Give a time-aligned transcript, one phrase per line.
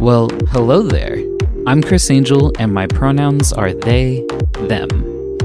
[0.00, 1.22] Well, hello there.
[1.68, 4.26] I'm Chris Angel, and my pronouns are they,
[4.62, 4.88] them.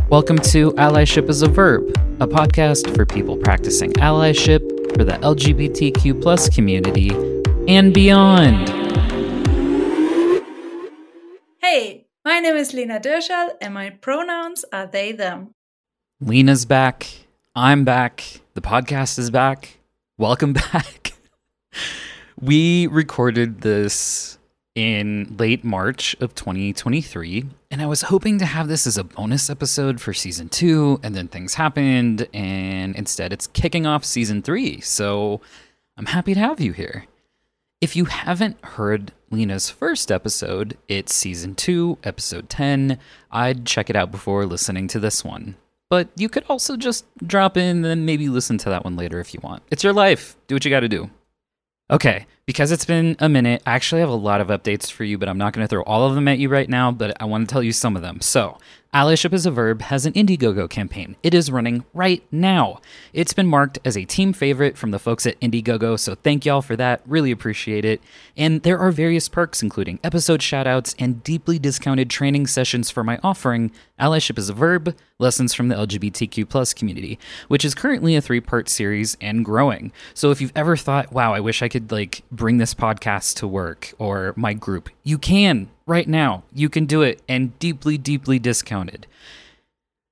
[0.09, 1.88] Welcome to Allyship is a Verb,
[2.20, 4.68] a podcast for people practicing allyship
[4.98, 7.12] for the LGBTQ plus community
[7.68, 8.68] and beyond.
[11.62, 15.54] Hey, my name is Lena Dirscherl, and my pronouns are they, them.
[16.25, 17.05] Lena's back.
[17.53, 18.23] I'm back.
[18.54, 19.79] The podcast is back.
[20.18, 21.11] Welcome back.
[22.39, 24.37] we recorded this
[24.73, 29.50] in late March of 2023, and I was hoping to have this as a bonus
[29.50, 34.80] episode for season two, and then things happened, and instead it's kicking off season three.
[34.80, 35.42] So
[35.97, 37.05] I'm happy to have you here.
[37.81, 42.97] If you haven't heard Lena's first episode, it's season two, episode 10.
[43.30, 45.58] I'd check it out before listening to this one.
[45.94, 49.31] But you could also just drop in and maybe listen to that one later if
[49.31, 49.61] you want.
[49.70, 50.36] It's your life.
[50.48, 51.12] Do what you got to do.
[51.92, 55.20] Okay, because it's been a minute, I actually have a lot of updates for you,
[55.20, 57.26] but I'm not going to throw all of them at you right now, but I
[57.26, 58.22] want to tell you some of them.
[58.22, 58.58] So,
[58.94, 61.16] Allyship is a Verb has an Indiegogo campaign.
[61.23, 62.80] It is running right now.
[63.11, 66.61] It's been marked as a team favorite from the folks at Indiegogo, so thank y'all
[66.61, 67.02] for that.
[67.08, 68.03] Really appreciate it.
[68.38, 73.19] And there are various perks, including episode shoutouts and deeply discounted training sessions for my
[73.23, 78.21] offering, Allyship is a Verb Lessons from the LGBTQ plus community, which is currently a
[78.21, 79.91] three part series and growing.
[80.14, 83.47] So if you've ever thought, wow, I wish I could like bring this podcast to
[83.47, 86.44] work or my group, you can right now.
[86.53, 89.08] You can do it and deeply, deeply discounted.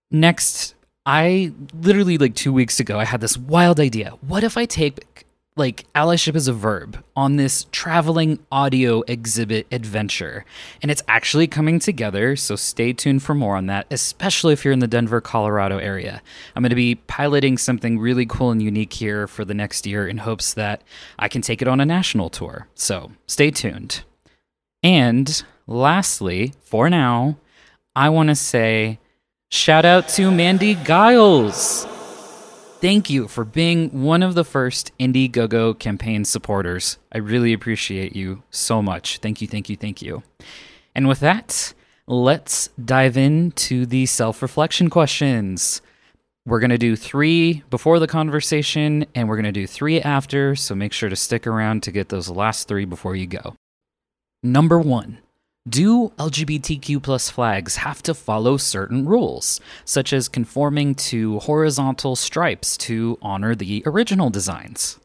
[0.09, 4.11] Next, I literally like two weeks ago, I had this wild idea.
[4.21, 5.25] What if I take
[5.57, 10.45] like allyship as a verb on this traveling audio exhibit adventure
[10.81, 14.71] and it's actually coming together so stay tuned for more on that especially if you're
[14.71, 16.21] in the denver colorado area
[16.55, 20.07] i'm going to be piloting something really cool and unique here for the next year
[20.07, 20.81] in hopes that
[21.19, 24.03] i can take it on a national tour so stay tuned
[24.83, 27.37] and lastly, for now,
[27.95, 28.99] I want to say
[29.49, 31.85] shout out to Mandy Giles.
[32.81, 36.97] Thank you for being one of the first Indiegogo campaign supporters.
[37.11, 39.19] I really appreciate you so much.
[39.19, 40.23] Thank you, thank you, thank you.
[40.95, 41.73] And with that,
[42.07, 45.81] let's dive into the self reflection questions.
[46.43, 50.55] We're going to do three before the conversation, and we're going to do three after,
[50.55, 53.55] so make sure to stick around to get those last three before you go.
[54.41, 55.19] Number one,
[55.69, 62.77] do LGBTQ plus flags have to follow certain rules, such as conforming to horizontal stripes
[62.77, 64.99] to honor the original designs?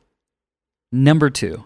[0.90, 1.64] Number two,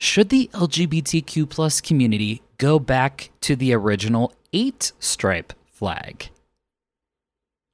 [0.00, 6.30] should the LGBTQ plus community go back to the original eight stripe flag?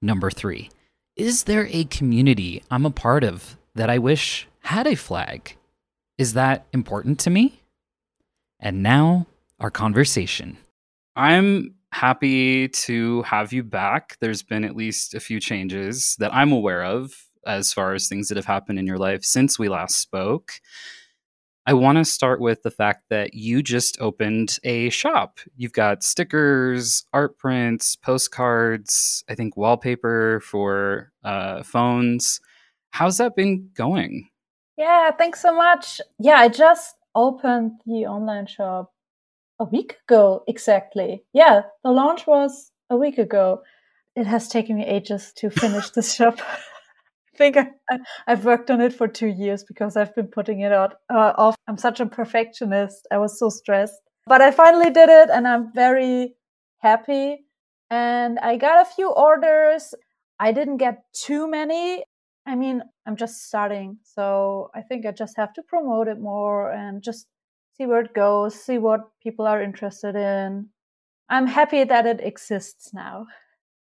[0.03, 0.71] Number three,
[1.17, 5.57] is there a community I'm a part of that I wish had a flag?
[6.19, 7.63] Is that important to me?
[8.61, 9.27] And now
[9.61, 10.57] our conversation.
[11.17, 14.17] I'm happy to have you back.
[14.21, 17.13] There's been at least a few changes that I'm aware of
[17.47, 20.53] as far as things that have happened in your life since we last spoke.
[21.67, 25.39] I want to start with the fact that you just opened a shop.
[25.57, 32.41] You've got stickers, art prints, postcards, I think wallpaper for uh, phones.
[32.91, 34.31] How's that been going?
[34.79, 36.01] Yeah, thanks so much.
[36.19, 38.93] Yeah, I just opened the online shop
[39.59, 41.25] a week ago exactly.
[41.33, 43.63] Yeah, the launch was a week ago.
[44.17, 46.41] It has taken me ages to finish this shop.
[47.35, 50.73] I think I, have worked on it for two years because I've been putting it
[50.73, 51.55] out uh, off.
[51.69, 53.07] I'm such a perfectionist.
[53.13, 56.35] I was so stressed, but I finally did it, and I'm very
[56.79, 57.45] happy.
[57.91, 59.95] And I got a few orders.
[60.41, 62.03] I didn't get too many.
[62.45, 66.73] I mean, I'm just starting, so I think I just have to promote it more
[66.73, 67.29] and just
[67.79, 70.69] see where it goes, see what people are interested in.
[71.29, 73.27] I'm happy that it exists now.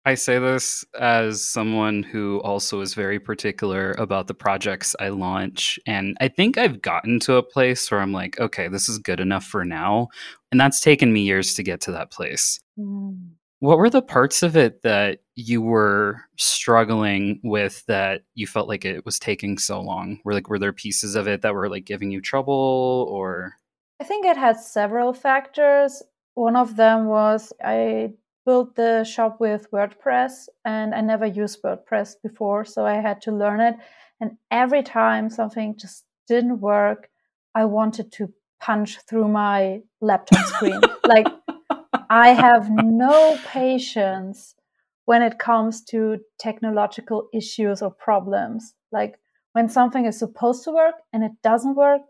[0.04, 5.80] I say this as someone who also is very particular about the projects I launch.
[5.84, 9.18] And I think I've gotten to a place where I'm like, okay, this is good
[9.18, 10.08] enough for now.
[10.52, 12.60] And that's taken me years to get to that place.
[12.78, 13.30] Mm.
[13.58, 18.84] What were the parts of it that you were struggling with that you felt like
[18.84, 20.20] it was taking so long?
[20.24, 23.54] Were like were there pieces of it that were like giving you trouble or
[24.00, 26.02] I think it had several factors.
[26.34, 28.12] One of them was I
[28.44, 33.32] built the shop with WordPress and I never used WordPress before, so I had to
[33.32, 33.76] learn it.
[34.20, 37.08] And every time something just didn't work,
[37.54, 40.80] I wanted to punch through my laptop screen.
[41.06, 41.26] like,
[42.08, 44.54] I have no patience
[45.06, 48.74] when it comes to technological issues or problems.
[48.92, 49.18] Like
[49.52, 52.02] when something is supposed to work and it doesn't work,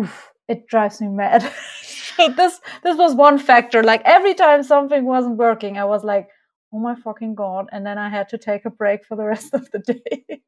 [0.00, 1.52] oof, it drives me mad.
[1.82, 3.82] so this this was one factor.
[3.82, 6.28] Like every time something wasn't working, I was like,
[6.72, 9.50] "Oh my fucking god!" And then I had to take a break for the rest
[9.54, 10.42] of the day.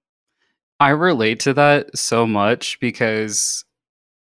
[0.80, 3.64] I relate to that so much because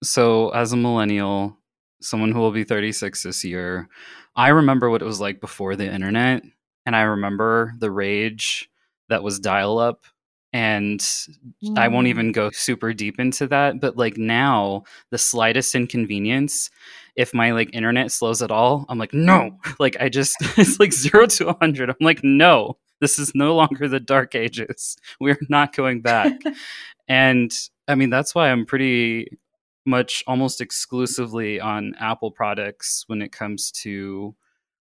[0.04, 1.58] so as a millennial,
[2.02, 3.88] someone who will be 36 this year,
[4.36, 6.44] I remember what it was like before the internet
[6.86, 8.70] and I remember the rage
[9.10, 10.06] that was dial up
[10.54, 11.78] and mm.
[11.78, 12.10] I won't mm.
[12.10, 16.70] even go super deep into that, but like now the slightest inconvenience
[17.16, 19.58] if my like internet slows at all, I'm like no.
[19.80, 21.90] Like I just it's like 0 to a 100.
[21.90, 22.78] I'm like no.
[23.00, 24.98] This is no longer the dark ages.
[25.20, 26.34] We're not going back.
[27.08, 27.52] and
[27.88, 29.38] I mean that's why I'm pretty
[29.86, 34.36] much almost exclusively on Apple products when it comes to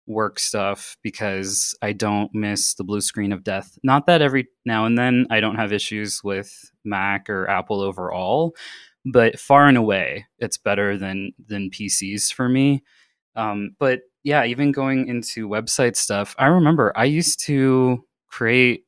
[0.06, 3.78] work stuff because I don't miss the blue screen of death.
[3.82, 8.54] Not that every now and then I don't have issues with Mac or Apple overall,
[9.04, 12.82] but far and away it's better than than PCs for me.
[13.36, 18.84] Um, but yeah, even going into website stuff, I remember I used to create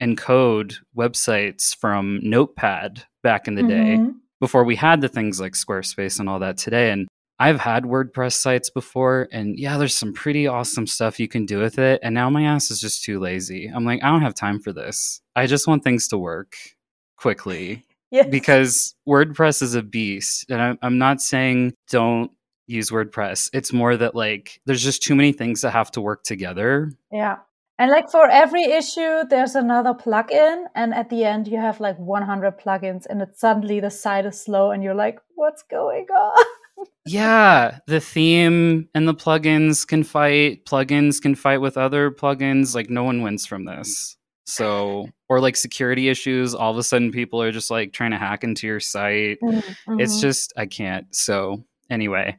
[0.00, 4.06] and code websites from Notepad back in the mm-hmm.
[4.06, 6.90] day before we had the things like Squarespace and all that today.
[6.90, 7.06] And
[7.40, 11.58] I've had WordPress sites before, and yeah, there's some pretty awesome stuff you can do
[11.58, 11.98] with it.
[12.02, 13.66] And now my ass is just too lazy.
[13.66, 15.22] I'm like, I don't have time for this.
[15.34, 16.54] I just want things to work
[17.16, 17.86] quickly.
[18.12, 18.26] Yes.
[18.28, 20.50] Because WordPress is a beast.
[20.50, 22.32] And I'm not saying don't
[22.66, 23.50] use WordPress.
[23.52, 26.90] It's more that like there's just too many things that have to work together.
[27.12, 27.36] Yeah.
[27.78, 30.64] And like for every issue, there's another plugin.
[30.74, 34.38] And at the end, you have like 100 plugins, and it suddenly the site is
[34.38, 36.44] slow, and you're like, what's going on?
[37.06, 40.64] yeah, the theme and the plugins can fight.
[40.64, 42.74] Plugins can fight with other plugins.
[42.74, 44.16] Like no one wins from this.
[44.44, 48.18] So, or like security issues, all of a sudden people are just like trying to
[48.18, 49.38] hack into your site.
[49.42, 50.00] Mm-hmm.
[50.00, 51.14] It's just I can't.
[51.14, 52.36] So, anyway,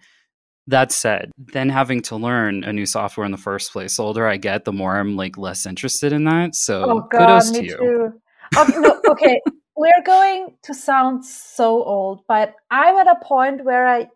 [0.68, 4.28] that said, then having to learn a new software in the first place, the older
[4.28, 6.56] I get, the more I'm like less interested in that.
[6.56, 7.78] So, oh, God, kudos to you.
[7.78, 8.22] Too.
[8.58, 9.40] Oh, no, okay,
[9.76, 14.08] we're going to sound so old, but I'm at a point where I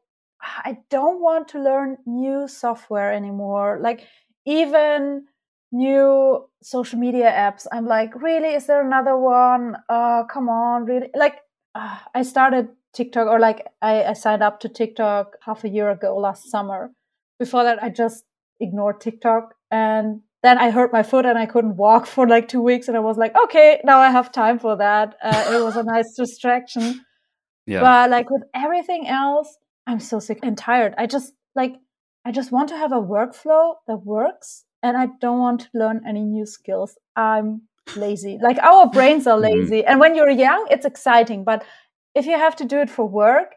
[0.45, 3.80] I don't want to learn new software anymore.
[3.81, 4.07] Like
[4.45, 5.25] even
[5.71, 7.68] new social media apps.
[7.71, 8.53] I'm like, really?
[8.53, 9.75] Is there another one?
[9.89, 11.09] Uh, come on, really?
[11.15, 11.39] Like,
[11.74, 15.89] uh, I started TikTok or like I, I signed up to TikTok half a year
[15.89, 16.92] ago last summer.
[17.39, 18.24] Before that, I just
[18.59, 22.62] ignored TikTok and then I hurt my foot and I couldn't walk for like two
[22.62, 22.88] weeks.
[22.88, 25.15] And I was like, okay, now I have time for that.
[25.21, 27.03] Uh, it was a nice distraction.
[27.65, 27.81] Yeah.
[27.81, 29.57] But like with everything else,
[29.88, 30.94] I'm so sick and tired.
[30.98, 31.76] I just like,
[32.26, 36.02] I just want to have a workflow that works and I don't want to learn
[36.08, 36.98] any new skills.
[37.16, 37.64] I'm
[37.96, 38.40] lazy.
[38.42, 39.60] Like our brains are mm-hmm.
[39.60, 39.80] lazy.
[39.80, 39.90] Mm-hmm.
[39.90, 41.44] And when you're young, it's exciting.
[41.44, 41.64] But
[42.14, 43.56] if you have to do it for work,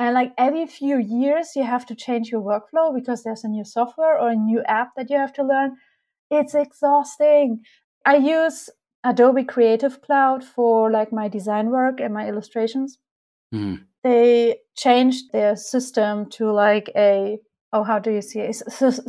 [0.00, 3.64] and like every few years, you have to change your workflow because there's a new
[3.64, 5.76] software or a new app that you have to learn.
[6.30, 7.62] It's exhausting.
[8.06, 8.70] I use
[9.02, 12.98] Adobe Creative Cloud for like my design work and my illustrations.
[13.52, 17.38] Mm they changed their system to like a
[17.74, 18.54] oh how do you see it?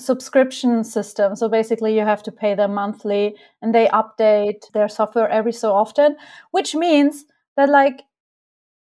[0.10, 1.36] Subscription system.
[1.36, 5.72] So basically you have to pay them monthly and they update their software every so
[5.74, 6.18] often
[6.52, 7.26] which means
[7.56, 8.02] that like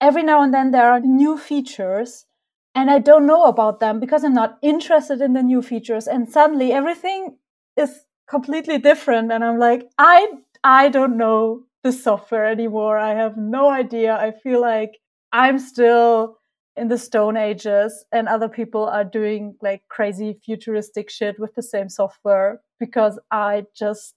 [0.01, 2.25] every now and then there are new features
[2.73, 6.29] and i don't know about them because i'm not interested in the new features and
[6.29, 7.37] suddenly everything
[7.77, 10.27] is completely different and i'm like i
[10.63, 12.97] i don't know the software anymore.
[12.97, 14.15] I have no idea.
[14.15, 14.99] I feel like
[15.31, 16.37] I'm still
[16.75, 21.63] in the stone ages and other people are doing like crazy futuristic shit with the
[21.63, 24.15] same software because I just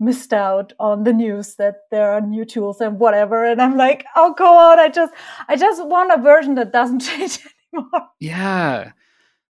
[0.00, 3.44] missed out on the news that there are new tools and whatever.
[3.44, 5.12] And I'm like oh on I just
[5.48, 7.38] I just want a version that doesn't change
[7.72, 8.08] anymore.
[8.18, 8.92] Yeah.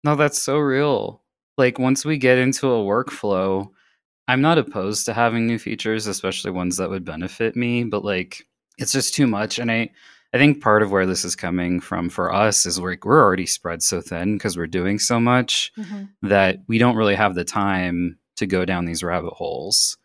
[0.04, 1.22] No that's so real.
[1.56, 3.70] Like once we get into a workflow
[4.26, 8.48] I'm not opposed to having new features especially ones that would benefit me but like
[8.78, 9.60] it's just too much.
[9.60, 9.90] And I
[10.34, 13.46] I think part of where this is coming from for us is we're, we're already
[13.46, 16.04] spread so thin because we're doing so much mm-hmm.
[16.26, 19.98] that we don't really have the time to go down these rabbit holes.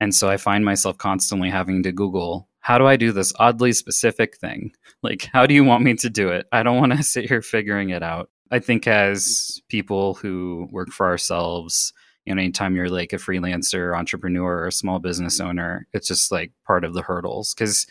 [0.00, 3.72] And so I find myself constantly having to Google, how do I do this oddly
[3.72, 4.72] specific thing?
[5.02, 6.46] Like, how do you want me to do it?
[6.50, 8.30] I don't want to sit here figuring it out.
[8.50, 11.92] I think as people who work for ourselves,
[12.24, 16.32] you know, anytime you're like a freelancer, entrepreneur, or a small business owner, it's just
[16.32, 17.86] like part of the hurdles because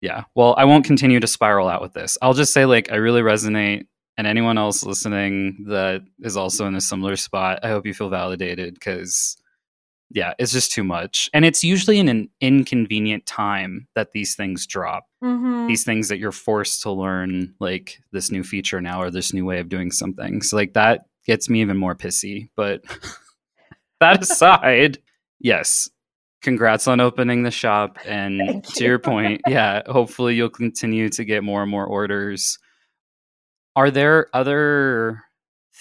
[0.00, 0.24] yeah.
[0.34, 2.16] Well, I won't continue to spiral out with this.
[2.22, 3.86] I'll just say, like, I really resonate.
[4.18, 8.10] And anyone else listening that is also in a similar spot, I hope you feel
[8.10, 9.36] validated because
[10.10, 11.30] yeah, it's just too much.
[11.32, 15.06] And it's usually in an inconvenient time that these things drop.
[15.22, 15.68] Mhm.
[15.68, 19.44] These things that you're forced to learn, like this new feature now or this new
[19.44, 20.42] way of doing something.
[20.42, 22.50] So, like, that gets me even more pissy.
[22.56, 22.82] But
[24.00, 24.98] that aside,
[25.38, 25.88] yes,
[26.42, 27.98] congrats on opening the shop.
[28.06, 32.58] And Thank to your point, yeah, hopefully you'll continue to get more and more orders.
[33.76, 35.22] Are there other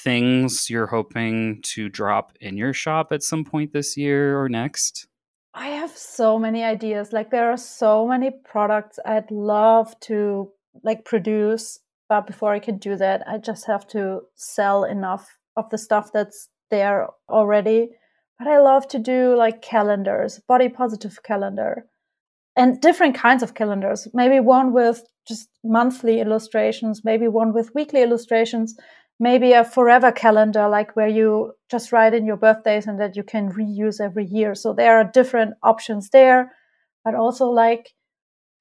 [0.04, 5.08] things you're hoping to drop in your shop at some point this year or next?
[5.54, 7.12] I have so many ideas.
[7.12, 10.51] Like there are so many products I'd love to
[10.84, 15.70] like produce, but before I can do that, I just have to sell enough of
[15.70, 17.89] the stuff that's there already.
[18.39, 21.86] But I love to do like calendars, body positive calendar,
[22.55, 24.08] and different kinds of calendars.
[24.13, 28.75] Maybe one with just monthly illustrations, maybe one with weekly illustrations,
[29.19, 33.24] maybe a forever calendar, like where you just write in your birthdays and that you
[33.24, 34.55] can reuse every year.
[34.55, 36.53] So there are different options there,
[37.03, 37.89] but also like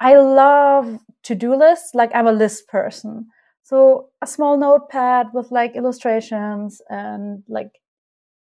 [0.01, 1.95] I love to do lists.
[1.95, 3.29] Like I'm a list person.
[3.63, 7.71] So a small notepad with like illustrations and like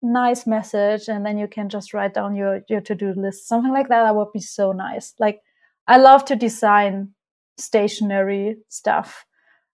[0.05, 3.47] nice message and then you can just write down your your to-do list.
[3.47, 5.13] Something like that that would be so nice.
[5.19, 5.41] Like
[5.87, 7.13] i love to design
[7.57, 9.25] stationery stuff.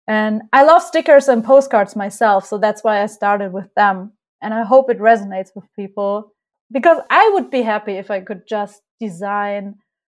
[0.08, 4.12] And i love stickers and postcards myself so that's why i started with them.
[4.42, 6.32] And i hope it resonates with people
[6.72, 9.76] because i would be happy if i could just design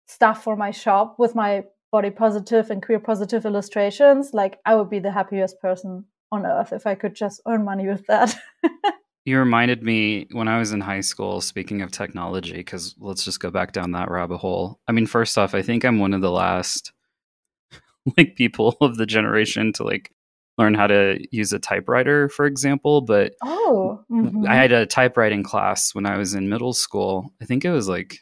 [0.07, 4.33] stuff for my shop with my body positive and queer positive illustrations.
[4.33, 7.87] Like i would be the happiest person on earth if i could just earn money
[7.87, 8.35] with that
[9.27, 13.41] You reminded me when I was in high school, speaking of technology, because let's just
[13.41, 14.79] go back down that rabbit hole.
[14.87, 16.93] I mean, first off, I think I'm one of the last
[18.17, 20.13] like people of the generation to like
[20.57, 23.01] learn how to use a typewriter, for example.
[23.01, 24.47] But oh mhm.
[24.47, 27.33] I had a typewriting class when I was in middle school.
[27.41, 28.19] I think it was like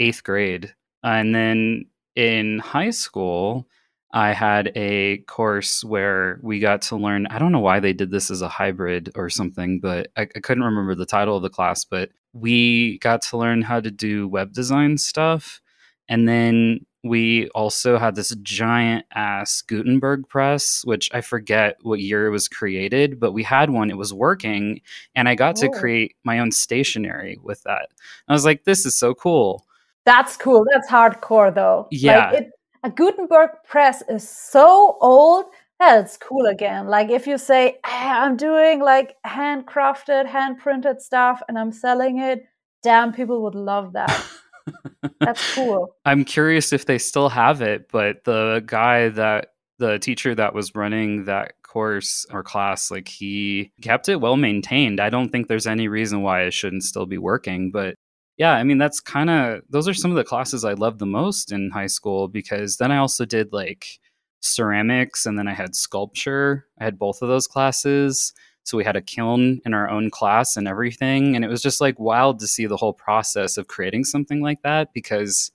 [0.00, 0.74] eighth grade.
[1.02, 1.84] And then
[2.16, 3.68] in high school,
[4.12, 7.26] I had a course where we got to learn.
[7.28, 10.40] I don't know why they did this as a hybrid or something, but I, I
[10.40, 11.84] couldn't remember the title of the class.
[11.84, 15.60] But we got to learn how to do web design stuff.
[16.08, 22.26] And then we also had this giant ass Gutenberg press, which I forget what year
[22.26, 23.90] it was created, but we had one.
[23.90, 24.82] It was working,
[25.14, 25.70] and I got to Oh.
[25.70, 27.88] create my own stationery with that.
[28.28, 29.66] I was like, this is so cool.
[30.04, 30.64] That's cool.
[30.70, 31.88] That's hardcore, though.
[31.90, 32.30] Yeah.
[32.30, 32.50] Like it,
[32.82, 35.46] a Gutenberg press is so old
[35.78, 36.86] that it's cool again.
[36.86, 42.18] Like if you say, "Ah, I'm doing like handcrafted, hand printed stuff and I'm selling
[42.18, 42.44] it,
[42.82, 44.24] damn, people would love that.
[45.20, 45.96] That's cool.
[46.04, 49.48] I'm curious if they still have it, but the guy that
[49.78, 55.00] the teacher that was running that course or class, like he kept it well maintained.
[55.00, 57.70] I don't think there's any reason why it shouldn't still be working.
[57.70, 57.96] But
[58.36, 61.06] yeah, I mean, that's kind of those are some of the classes I loved the
[61.06, 64.00] most in high school because then I also did like
[64.40, 66.66] ceramics and then I had sculpture.
[66.78, 68.32] I had both of those classes.
[68.64, 71.34] So we had a kiln in our own class and everything.
[71.34, 74.62] And it was just like wild to see the whole process of creating something like
[74.62, 75.50] that because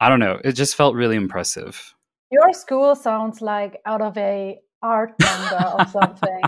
[0.00, 1.94] I don't know, it just felt really impressive.
[2.30, 6.40] Your school sounds like out of a art manga or something.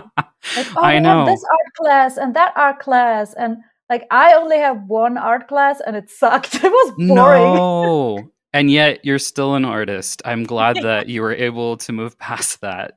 [0.55, 1.25] Like, oh, I know.
[1.25, 3.33] this art class and that art class.
[3.33, 3.57] And
[3.89, 6.55] like, I only have one art class and it sucked.
[6.63, 7.53] It was boring.
[7.55, 8.31] No.
[8.53, 10.21] And yet you're still an artist.
[10.25, 12.95] I'm glad that you were able to move past that.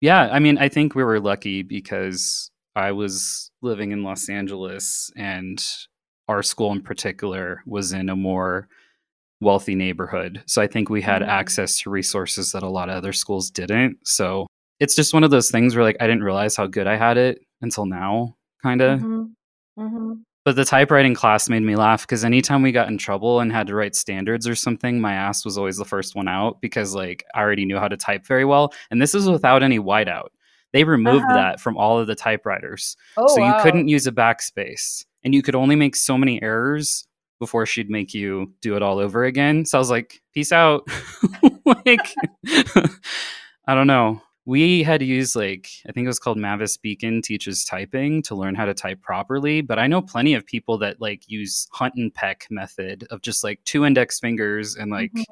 [0.00, 5.10] Yeah, I mean, I think we were lucky because I was living in Los Angeles
[5.16, 5.62] and
[6.28, 8.68] our school in particular was in a more
[9.40, 10.42] wealthy neighborhood.
[10.46, 11.28] So I think we had Mm.
[11.28, 13.98] access to resources that a lot of other schools didn't.
[14.06, 14.46] So
[14.80, 17.16] it's just one of those things where like I didn't realize how good I had
[17.16, 19.00] it until now, kind of.
[19.00, 19.32] Mhm.
[19.78, 20.22] Mhm.
[20.44, 23.66] But the typewriting class made me laugh because anytime we got in trouble and had
[23.68, 27.24] to write standards or something, my ass was always the first one out because like
[27.34, 28.72] I already knew how to type very well.
[28.90, 30.28] And this is without any whiteout.
[30.72, 31.34] They removed Uh-huh.
[31.34, 32.96] that from all of the typewriters.
[33.16, 37.06] Oh, so you couldn't use a backspace and you could only make so many errors
[37.40, 39.64] before she'd make you do it all over again.
[39.64, 40.86] So I was like, peace out.
[41.64, 42.14] like
[43.66, 44.20] I don't know.
[44.46, 48.34] We had to use like I think it was called Mavis Beacon teaches typing to
[48.34, 51.94] learn how to type properly, but I know plenty of people that like use hunt
[51.96, 55.24] and peck method of just like two index fingers and like Mhm.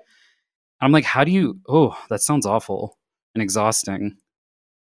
[0.80, 2.98] I'm like how do you oh, that sounds awful
[3.34, 4.16] and exhausting.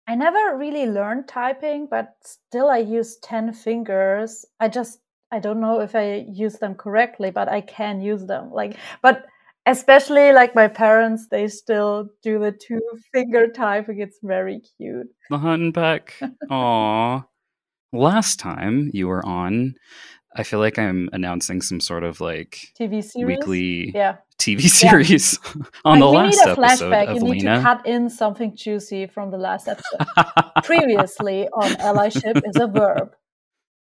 [0.06, 4.44] I never really learned typing, but still I use 10 fingers.
[4.58, 4.98] I just,
[5.30, 8.50] I don't know if I use them correctly, but I can use them.
[8.52, 9.26] Like, but
[9.66, 12.80] especially like my parents, they still do the two
[13.12, 14.00] finger typing.
[14.00, 15.08] It's very cute.
[15.30, 16.14] The hunt and peck.
[16.50, 17.22] Aw.
[17.92, 19.74] Last time you were on,
[20.34, 23.26] I feel like I'm announcing some sort of like TV series.
[23.38, 24.16] weekly Yeah.
[24.38, 25.38] TV series
[25.84, 26.58] on Like, the last need a episode
[26.90, 27.08] flashback.
[27.08, 27.56] of You need Lena.
[27.56, 30.00] to cut in something juicy from the last episode.
[30.64, 33.10] Previously on allyship is a verb.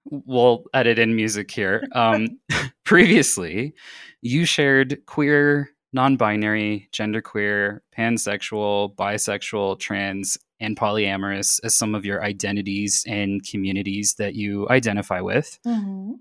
[0.05, 1.83] We'll edit in music here.
[1.93, 2.39] Um,
[2.85, 3.73] previously,
[4.21, 13.03] you shared queer, non-binary, genderqueer, pansexual, bisexual, trans, and polyamorous as some of your identities
[13.07, 15.59] and communities that you identify with.
[15.65, 16.19] Mhm.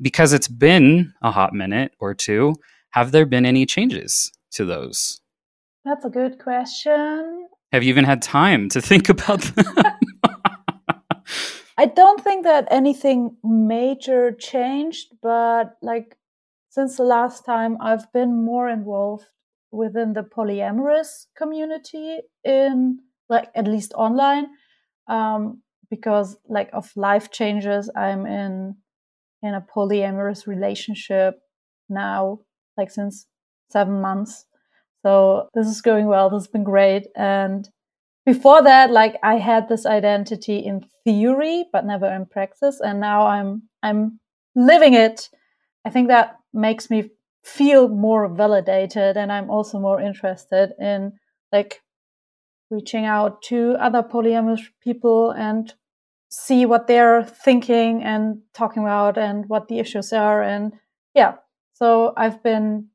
[0.00, 2.54] Because it's been a hot minute or two,
[2.90, 5.20] have there been any changes to those?
[5.84, 7.48] That's a good question.
[7.72, 9.64] Have you even had time to think about them?
[11.76, 16.16] I don't think that anything major changed, but like
[16.68, 19.26] since the last time, I've been more involved
[19.70, 24.46] within the polyamorous community in like at least online,
[25.08, 27.90] um, because like of life changes.
[27.96, 28.76] I'm in
[29.42, 31.40] in a polyamorous relationship
[31.88, 32.40] now,
[32.76, 33.26] like since
[33.70, 34.46] seven months.
[35.04, 36.30] So this is going well.
[36.30, 37.68] This has been great, and
[38.26, 43.26] before that like i had this identity in theory but never in practice and now
[43.26, 44.18] i'm i'm
[44.54, 45.28] living it
[45.84, 47.10] i think that makes me
[47.42, 51.12] feel more validated and i'm also more interested in
[51.52, 51.82] like
[52.70, 55.74] reaching out to other polyamorous people and
[56.30, 60.72] see what they're thinking and talking about and what the issues are and
[61.14, 61.34] yeah
[61.74, 62.88] so i've been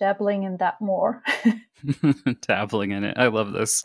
[0.00, 1.22] dabbling in that more
[2.42, 3.16] dabbling in it.
[3.18, 3.82] I love this.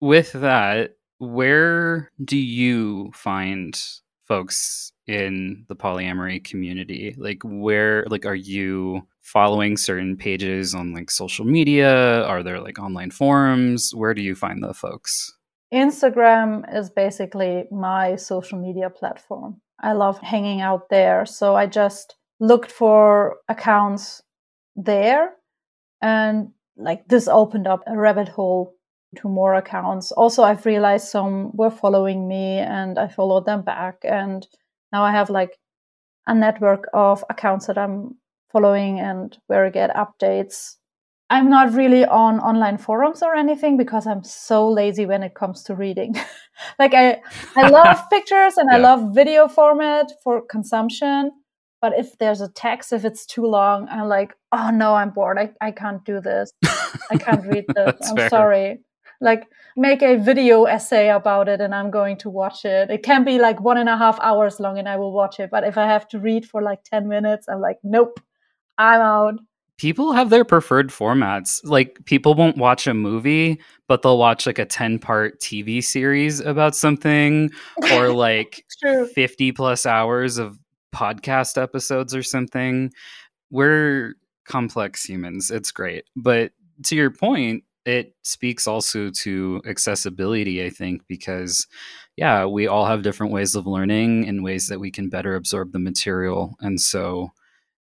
[0.00, 3.78] With that, where do you find
[4.26, 7.14] folks in the polyamory community?
[7.16, 12.24] Like where like are you following certain pages on like social media?
[12.24, 13.94] Are there like online forums?
[13.94, 15.32] Where do you find the folks?
[15.72, 19.60] Instagram is basically my social media platform.
[19.80, 21.26] I love hanging out there.
[21.26, 24.22] So I just looked for accounts
[24.74, 25.32] there
[26.02, 28.75] and like this opened up a rabbit hole
[29.16, 30.12] to more accounts.
[30.12, 33.98] Also, I've realized some were following me and I followed them back.
[34.04, 34.46] And
[34.92, 35.58] now I have like
[36.26, 38.16] a network of accounts that I'm
[38.50, 40.76] following and where I get updates.
[41.28, 45.64] I'm not really on online forums or anything because I'm so lazy when it comes
[45.64, 46.14] to reading.
[46.78, 47.20] like I
[47.56, 51.32] I love pictures and I love video format for consumption.
[51.82, 55.38] But if there's a text, if it's too long, I'm like, oh no, I'm bored.
[55.38, 56.52] I, I can't do this.
[57.10, 57.94] I can't read this.
[58.08, 58.30] I'm fair.
[58.30, 58.78] sorry.
[59.20, 62.90] Like make a video essay about it and I'm going to watch it.
[62.90, 65.50] It can be like one and a half hours long and I will watch it.
[65.50, 68.20] But if I have to read for like 10 minutes, I'm like, nope,
[68.78, 69.34] I'm out.
[69.78, 71.60] People have their preferred formats.
[71.62, 76.74] Like people won't watch a movie, but they'll watch like a 10-part TV series about
[76.74, 77.50] something
[77.92, 78.64] or like
[79.14, 80.58] 50 plus hours of
[80.94, 82.90] podcast episodes or something.
[83.50, 84.14] We're
[84.46, 85.50] complex humans.
[85.50, 86.04] It's great.
[86.16, 86.52] But
[86.84, 91.66] to your point, it speaks also to accessibility, I think, because
[92.16, 95.72] yeah, we all have different ways of learning and ways that we can better absorb
[95.72, 96.56] the material.
[96.60, 97.30] And so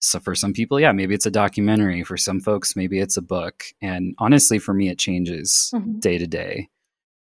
[0.01, 2.03] so for some people, yeah, maybe it's a documentary.
[2.03, 3.63] For some folks, maybe it's a book.
[3.81, 6.01] And honestly, for me, it changes Mhm.
[6.01, 6.69] day to day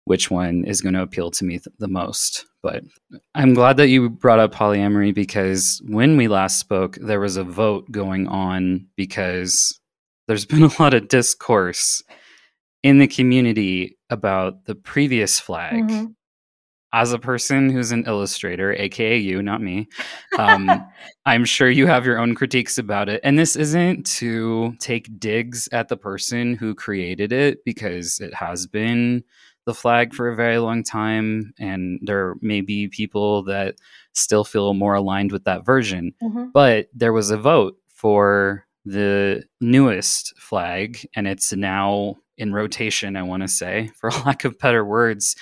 [0.06, 2.46] which one is going to appeal to me th- the most.
[2.63, 2.84] But
[3.36, 7.44] I'm glad that you brought up polyamory because when we last spoke, there was a
[7.44, 9.80] vote going on because
[10.28, 12.02] there's been a lot of discourse
[12.84, 15.84] in the community about the previous flag.
[15.88, 16.15] Mhm.
[16.94, 19.88] As a person who's an illustrator, aka you, not me,
[20.38, 20.70] um,
[21.26, 23.22] I'm sure you have your own critiques about it.
[23.24, 28.67] And this isn't to take digs at the person who created it because it has
[28.67, 29.24] been
[29.65, 31.54] the flag for a very long time.
[31.60, 33.76] And there may be people that
[34.13, 36.13] still feel more aligned with that version.
[36.22, 36.52] Mhm.
[36.52, 43.23] But there was a vote for the newest flag, and it's now in rotation, I
[43.23, 45.36] want to say, for lack of better words.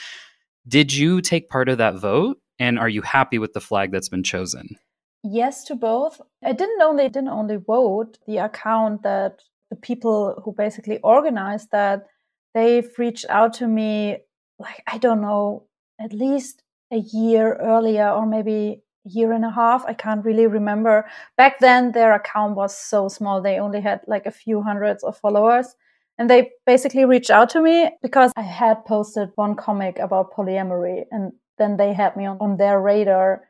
[0.68, 2.38] Did you take part of that vote?
[2.60, 4.78] And are you happy with the flag that's been chosen?
[5.24, 6.22] yes to both.
[6.44, 12.08] I didn't only didn't only vote the account that the people who basically organized that
[12.54, 14.18] they've reached out to me
[14.58, 15.68] like I don't know
[16.00, 19.86] at least a year earlier or maybe year and a half.
[19.86, 21.06] I can't really remember.
[21.38, 23.42] Back then their account was so small.
[23.42, 25.76] They only had like a few hundreds of followers.
[26.20, 31.06] And they basically reached out to me because I had posted one comic about polyamory
[31.12, 33.44] and then they had me on, on their radar.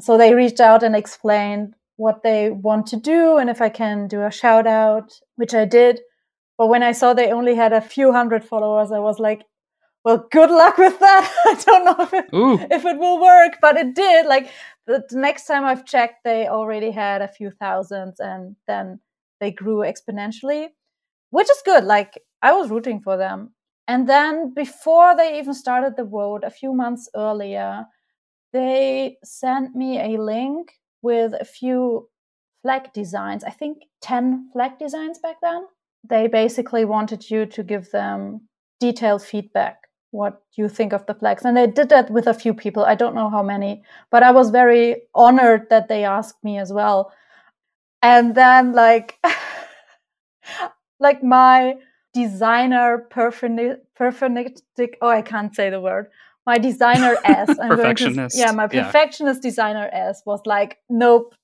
[0.00, 4.08] So they reached out and explained what they want to do and if I can
[4.08, 6.00] do a shout out, which I did.
[6.56, 9.42] But when I saw they only had a few hundred followers, I was like,
[10.02, 11.34] well, good luck with that.
[11.46, 12.26] I don't know if it,
[12.70, 14.26] if it will work, but it did.
[14.26, 14.50] Like
[14.86, 19.00] the, the next time I've checked, they already had a few thousands and then
[19.40, 20.68] they grew exponentially,
[21.34, 21.82] which is good.
[21.82, 23.54] Like I was rooting for them.
[23.88, 27.86] And then before they even started the vote, a few months earlier,
[28.52, 32.08] they sent me a link with a few
[32.62, 33.42] flag designs.
[33.42, 35.66] I think 10 flag designs back then.
[36.08, 39.78] They basically wanted you to give them detailed feedback
[40.12, 41.44] what you think of the flags.
[41.44, 42.84] And they did that with a few people.
[42.84, 46.72] I don't know how many, but I was very honored that they asked me as
[46.72, 47.12] well.
[48.02, 49.18] And then like
[51.04, 51.74] like my
[52.12, 56.06] designer perfectionistic oh I can't say the word.
[56.46, 57.56] My designer S.
[57.56, 58.36] perfectionist.
[58.36, 59.50] To, yeah, my perfectionist yeah.
[59.50, 61.34] designer S was like, nope,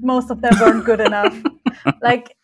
[0.00, 1.36] most of them weren't good enough.
[2.02, 2.34] like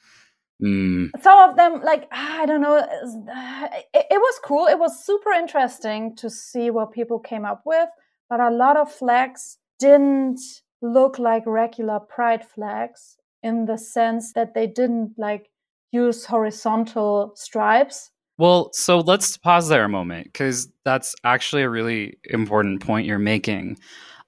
[0.62, 1.10] Mm.
[1.20, 4.66] Some of them, like I don't know, it, it, was cool.
[4.66, 7.88] It was super interesting to see what people came up with,
[8.30, 10.40] but a lot of flags didn't
[10.80, 15.48] look like regular pride flags in the sense that they didn't like
[15.92, 18.10] use horizontal stripes.
[18.38, 23.18] Well, so let's pause there a moment because that's actually a really important point you're
[23.18, 23.78] making.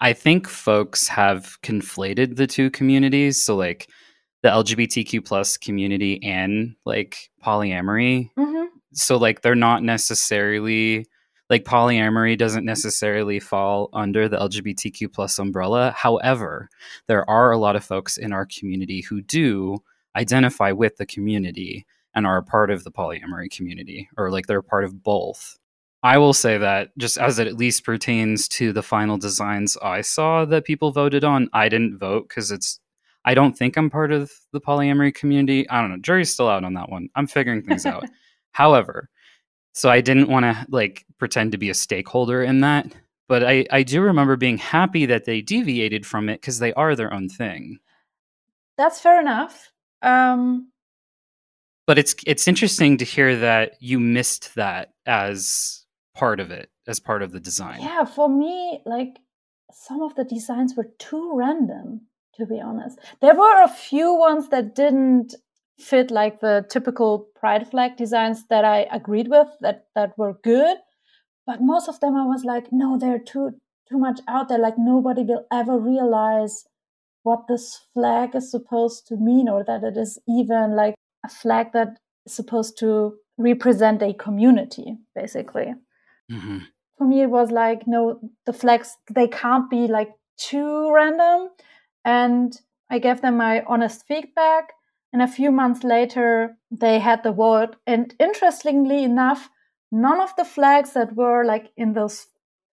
[0.01, 3.43] I think folks have conflated the two communities.
[3.43, 3.89] So, like,
[4.45, 8.31] the LGBTQ plus community and like polyamory.
[8.39, 8.65] Mm-hmm.
[8.93, 11.07] So like they're not necessarily
[11.49, 15.95] like polyamory doesn't necessarily fall under the LGBTQ plus umbrella.
[15.97, 16.69] However,
[17.09, 19.79] there are a lot of folks in our community who do
[20.17, 24.63] identify with the community and are a part of the polyamory community or like they're
[24.63, 25.59] part of both.
[26.03, 30.03] I will say that just as it at least pertains to the final designs I
[30.03, 32.79] saw that people voted on, I didn't vote because it's
[33.25, 35.69] I don't think I'm part of the polyamory community.
[35.71, 35.97] I don't know.
[35.97, 37.09] Jury's still out on that one.
[37.15, 38.05] I'm figuring things out.
[38.53, 39.09] However,
[39.73, 42.95] so I didn't want to like pretend to be a stakeholder in that,
[43.27, 46.95] but I I do remember being happy that they deviated from it because they are
[46.95, 47.79] their own thing.
[48.77, 49.73] That's fair enough.
[50.05, 50.71] Um
[51.87, 57.01] but it's it's interesting to hear that you missed that as part of it, as
[57.01, 57.81] part of the design.
[57.81, 59.19] Yeah, for me like
[59.73, 62.03] some of the designs were too random
[62.37, 62.99] to be honest.
[63.21, 65.35] There were a few ones that didn't
[65.79, 70.77] fit like the typical pride flag designs that I agreed with that that were good,
[71.47, 73.53] but most of them I was like, no, they're too
[73.89, 74.59] too much out there.
[74.59, 76.65] Like nobody will ever realize
[77.25, 81.73] what this flag is supposed to mean, or that it is even like a flag
[81.73, 85.75] that is supposed to represent a community, basically.
[86.31, 86.59] Mm-hmm.
[86.97, 91.49] For me, it was like, no, the flags they can't be like too random
[92.05, 92.59] and
[92.91, 94.73] I gave them my honest feedback.
[95.13, 97.77] And a few months later, they had the vote.
[97.87, 99.49] And interestingly enough,
[99.91, 102.27] none of the flags that were like in those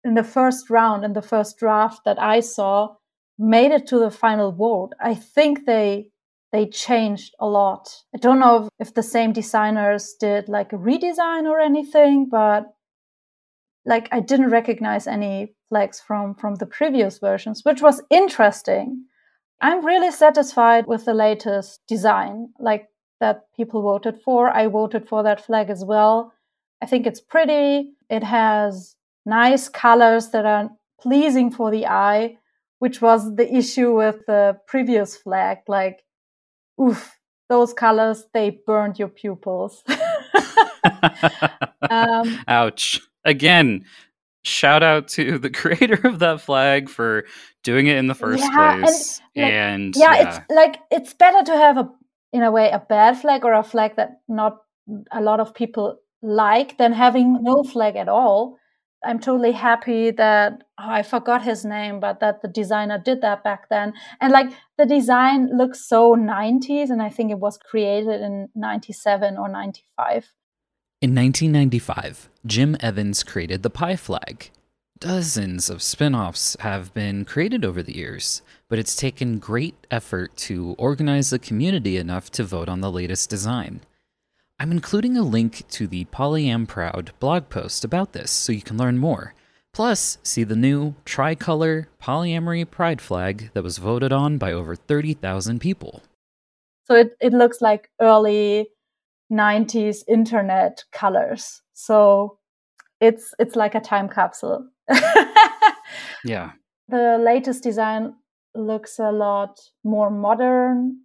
[0.04, 2.94] in the first round, in the first draft that I saw,
[3.38, 4.92] made it to the final vote.
[5.00, 6.08] I think they
[6.52, 8.04] they changed a lot.
[8.14, 12.72] I don't know if, if the same designers did like a redesign or anything, but
[13.84, 19.06] like I didn't recognize any flags from from the previous versions, which was interesting
[19.60, 22.88] I'm really satisfied with the latest design, like
[23.20, 24.50] that people voted for.
[24.50, 26.32] I voted for that flag as well.
[26.82, 27.94] I think it's pretty.
[28.10, 30.70] It has nice colors that are
[31.00, 32.36] pleasing for the eye,
[32.78, 35.58] which was the issue with the previous flag.
[35.68, 36.02] Like,
[36.80, 37.16] oof,
[37.48, 39.82] those colors, they burned your pupils.
[41.90, 43.00] um, Ouch.
[43.24, 43.84] Again,
[44.44, 47.24] shout out to the creator of that flag for
[47.62, 49.20] doing it in the first yeah, place.
[49.34, 51.90] And, like, and yeah, yeah, it's like it's better to have a
[52.32, 54.58] in a way a bad flag or a flag that not
[55.10, 58.58] a lot of people like than having no flag at all.
[59.04, 63.44] I'm totally happy that oh, I forgot his name, but that the designer did that
[63.44, 63.92] back then.
[64.20, 69.36] And like the design looks so 90s, and I think it was created in 97
[69.36, 70.32] or 95.
[71.02, 74.50] In 1995, Jim Evans created the Pi flag.
[74.98, 80.34] Dozens of spin offs have been created over the years, but it's taken great effort
[80.38, 83.82] to organize the community enough to vote on the latest design.
[84.58, 88.78] I'm including a link to the Polyam Proud blog post about this so you can
[88.78, 89.34] learn more.
[89.74, 95.60] Plus, see the new tricolor polyamory pride flag that was voted on by over 30,000
[95.60, 96.02] people.
[96.86, 98.70] So it, it looks like early
[99.30, 101.60] 90s internet colors.
[101.74, 102.38] So
[102.98, 104.66] it's it's like a time capsule.
[106.24, 106.52] yeah.
[106.88, 108.14] The latest design
[108.54, 111.00] looks a lot more modern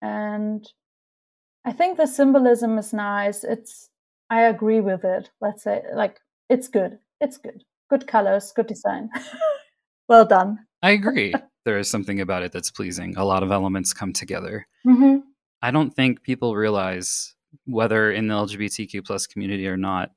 [0.00, 0.66] and
[1.66, 3.44] I think the symbolism is nice.
[3.44, 3.90] It's
[4.30, 5.30] I agree with it.
[5.40, 6.98] Let's say like it's good.
[7.20, 7.64] It's good.
[7.90, 9.10] Good colors, good design.
[10.08, 10.58] well done.
[10.82, 11.34] I agree.
[11.64, 13.16] there is something about it that's pleasing.
[13.16, 14.66] A lot of elements come together.
[14.84, 15.18] hmm
[15.62, 20.10] I don't think people realize whether in the LGBTQ plus community or not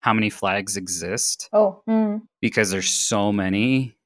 [0.00, 2.22] how many flags exist Oh, mm.
[2.40, 3.96] because there's so many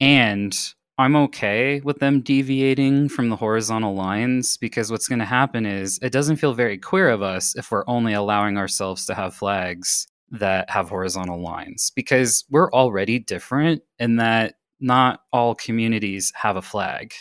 [0.00, 0.56] and
[1.00, 5.98] I'm okay with them deviating from the horizontal lines because what's going to happen is
[6.02, 10.06] it doesn't feel very queer of us if we're only allowing ourselves to have flags
[10.30, 16.62] that have horizontal lines because we're already different in that not all communities have a
[16.62, 17.14] flag.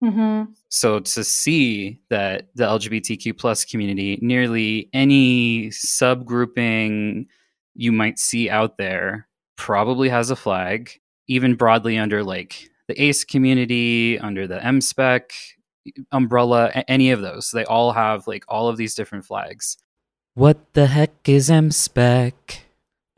[0.00, 7.26] hmm So to see that the LGBTQ plus community, nearly any subgrouping
[7.74, 13.24] you might see out there, probably has a flag, even broadly under like the ACE
[13.24, 15.22] community, under the MSPEC
[16.12, 17.48] umbrella, any of those.
[17.48, 19.78] So They all have like all of these different flags.
[20.34, 22.32] What the heck is MSPEC?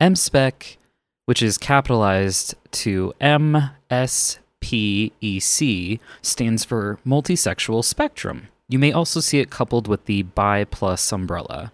[0.01, 0.77] MSPEC,
[1.25, 3.69] which is capitalized to MSPEC,
[6.21, 8.47] stands for multisexual spectrum.
[8.67, 11.71] You may also see it coupled with the bi plus umbrella.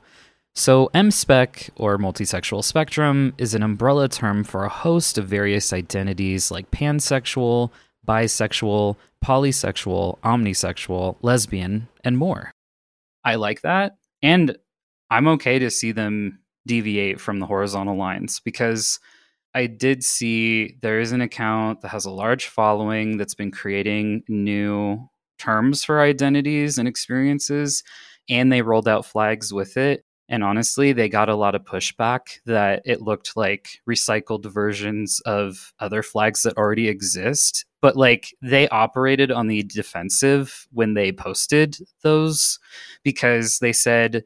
[0.54, 6.52] So, MSPEC, or multisexual spectrum, is an umbrella term for a host of various identities
[6.52, 7.72] like pansexual,
[8.08, 12.52] bisexual, polysexual, omnisexual, lesbian, and more.
[13.24, 13.98] I like that.
[14.22, 14.58] And
[15.10, 19.00] I'm okay to see them deviate from the horizontal lines because
[19.54, 24.24] I did see there is an account that has a large following that's been creating
[24.30, 25.10] new
[25.40, 27.84] terms for identities and experiences,
[28.30, 30.06] and they rolled out flags with it.
[30.32, 35.74] And honestly, they got a lot of pushback that it looked like recycled versions of
[35.80, 37.66] other flags that already exist.
[37.82, 42.60] But like they operated on the defensive when they posted those
[43.04, 44.24] because they said,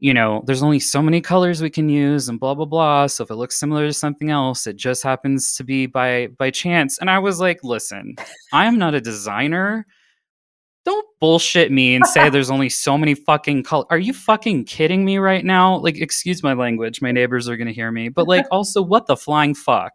[0.00, 3.06] you know, there's only so many colors we can use and blah blah blah.
[3.06, 6.50] So if it looks similar to something else, it just happens to be by by
[6.50, 6.98] chance.
[6.98, 8.16] And I was like, listen,
[8.52, 9.86] I am not a designer.
[10.88, 13.84] Don't bullshit me and say there's only so many fucking colors.
[13.90, 15.76] Are you fucking kidding me right now?
[15.76, 17.02] Like, excuse my language.
[17.02, 18.08] My neighbors are gonna hear me.
[18.08, 19.92] But like, also, what the flying fuck?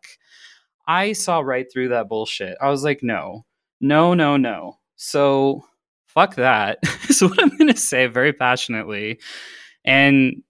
[0.85, 2.55] I saw right through that bullshit.
[2.61, 3.43] I was like, no,
[3.81, 4.77] no, no, no.
[4.95, 5.65] So
[6.05, 6.77] fuck that.
[7.09, 9.19] is what I'm gonna say very passionately.
[9.83, 10.43] And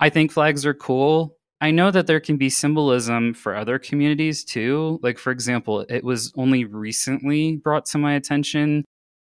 [0.00, 1.36] I think flags are cool.
[1.60, 4.98] I know that there can be symbolism for other communities too.
[5.04, 8.84] Like, for example, it was only recently brought to my attention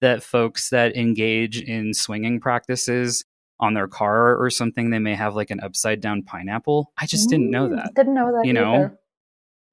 [0.06, 3.26] that folks that engage in swinging practices
[3.60, 6.92] on their car or something, they may have like an upside down pineapple.
[6.98, 7.94] I just didn't know Mm, that.
[7.96, 8.46] Didn't know that.
[8.46, 8.74] You know?
[8.76, 9.00] either.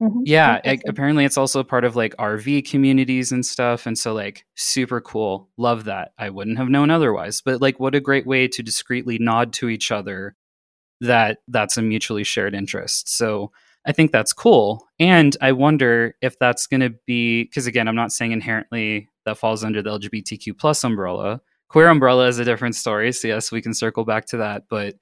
[0.03, 3.87] Mhm, Yeah, it, apparently it's also part of like RV communities and stuff.
[3.87, 5.49] And so, like, super cool.
[5.57, 6.13] Love that.
[6.19, 7.41] I wouldn't have known otherwise.
[7.41, 10.35] But, like, what a great way to discreetly nod to each other
[11.01, 13.09] that that's a mutually shared interest.
[13.17, 13.53] So,
[13.85, 14.87] I think that's cool.
[15.01, 19.39] And I wonder if that's going to be because, again, I'm not saying inherently that
[19.39, 21.41] falls under the LGBTQ plus umbrella.
[21.69, 23.13] Queer umbrella is a different story.
[23.13, 24.65] So, yes, we can circle back to that.
[24.69, 24.97] But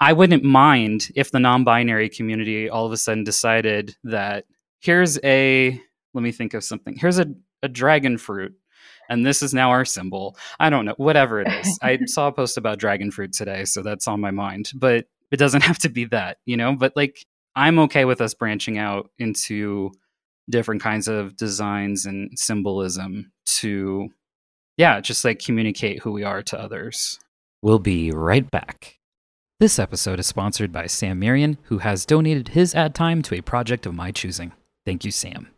[0.00, 4.44] I wouldn't mind if the non binary community all of a sudden decided that
[4.80, 5.80] here's a,
[6.12, 7.26] let me think of something, here's a,
[7.62, 8.54] a dragon fruit.
[9.08, 10.36] And this is now our symbol.
[10.58, 11.78] I don't know, whatever it is.
[11.82, 14.70] I saw a post about dragon fruit today, so that's on my mind.
[14.74, 16.74] But it doesn't have to be that, you know?
[16.74, 17.24] But like,
[17.56, 19.92] I'm okay with us branching out into
[20.50, 24.08] different kinds of designs and symbolism to,
[24.76, 27.18] yeah, just like communicate who we are to others.
[27.62, 28.98] We'll be right back.
[29.60, 33.40] This episode is sponsored by Sam Marion, who has donated his ad time to a
[33.40, 34.52] project of my choosing.
[34.84, 35.48] Thank you, Sam.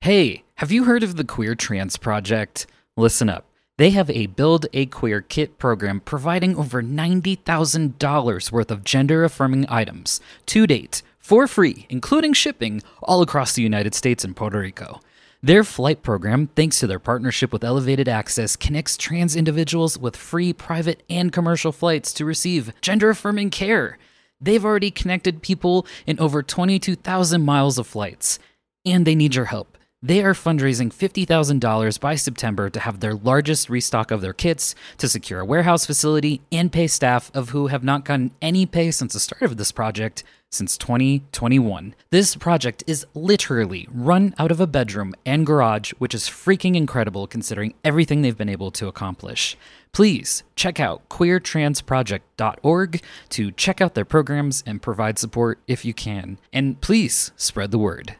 [0.00, 2.66] Hey, have you heard of the Queer Trans Project?
[2.96, 3.44] Listen up.
[3.76, 9.66] They have a Build a Queer Kit program providing over $90,000 worth of gender affirming
[9.68, 14.98] items to date for free, including shipping all across the United States and Puerto Rico.
[15.42, 20.54] Their flight program, thanks to their partnership with Elevated Access, connects trans individuals with free
[20.54, 23.98] private and commercial flights to receive gender affirming care.
[24.40, 28.40] They've already connected people in over 22,000 miles of flights,
[28.84, 29.77] and they need your help.
[30.00, 35.08] They are fundraising $50,000 by September to have their largest restock of their kits, to
[35.08, 39.14] secure a warehouse facility, and pay staff of who have not gotten any pay since
[39.14, 41.96] the start of this project since 2021.
[42.10, 47.26] This project is literally run out of a bedroom and garage, which is freaking incredible
[47.26, 49.56] considering everything they've been able to accomplish.
[49.92, 56.38] Please check out queertransproject.org to check out their programs and provide support if you can.
[56.52, 58.14] And please spread the word.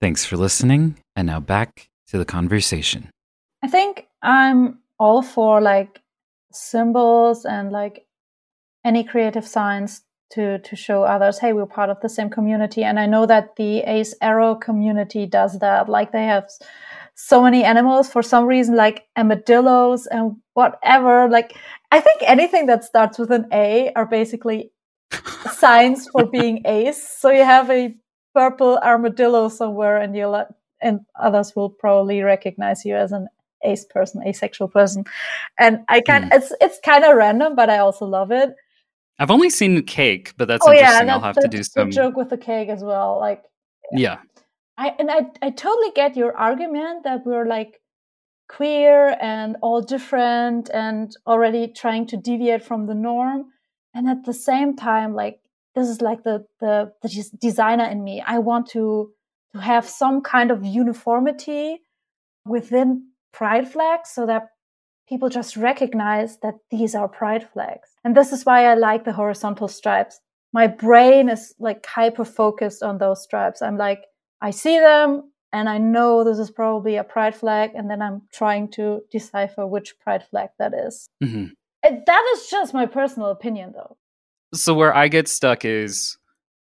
[0.00, 3.10] Thanks for listening, and now back to the conversation.
[3.64, 6.00] I think I'm all for like
[6.52, 8.06] symbols and like
[8.84, 12.82] any creative signs to to show others, hey, we're part of the same community.
[12.84, 15.88] And I know that the Ace Arrow community does that.
[15.88, 16.48] Like they have
[17.14, 21.28] so many animals for some reason, like armadillos and whatever.
[21.28, 21.56] Like
[21.90, 24.72] I think anything that starts with an A are basically
[25.52, 27.02] signs for being ace.
[27.18, 27.94] So you have a
[28.34, 30.28] purple armadillo somewhere, and you
[30.80, 33.28] and others will probably recognize you as an
[33.64, 35.04] ace person, asexual person.
[35.58, 36.36] And I can mm.
[36.36, 38.54] it's it's kind of random, but I also love it.
[39.18, 41.06] I've only seen cake, but that's oh, interesting.
[41.06, 43.18] Yeah, I'll have to do some joke with the cake as well.
[43.18, 43.42] Like
[43.92, 44.18] yeah.
[44.76, 47.80] I and I I totally get your argument that we're like
[48.48, 53.46] queer and all different and already trying to deviate from the norm
[53.92, 55.40] and at the same time like
[55.74, 59.10] this is like the the, the designer in me i want to
[59.56, 61.80] to have some kind of uniformity
[62.44, 64.48] within pride flags so that
[65.08, 69.12] people just recognize that these are pride flags and this is why i like the
[69.12, 70.20] horizontal stripes
[70.52, 74.04] my brain is like hyper focused on those stripes i'm like
[74.40, 78.22] i see them and i know this is probably a pride flag and then i'm
[78.32, 81.08] trying to decipher which pride flag that is.
[81.22, 81.46] Mm-hmm.
[81.82, 83.96] That is just my personal opinion, though.
[84.54, 86.18] So where I get stuck is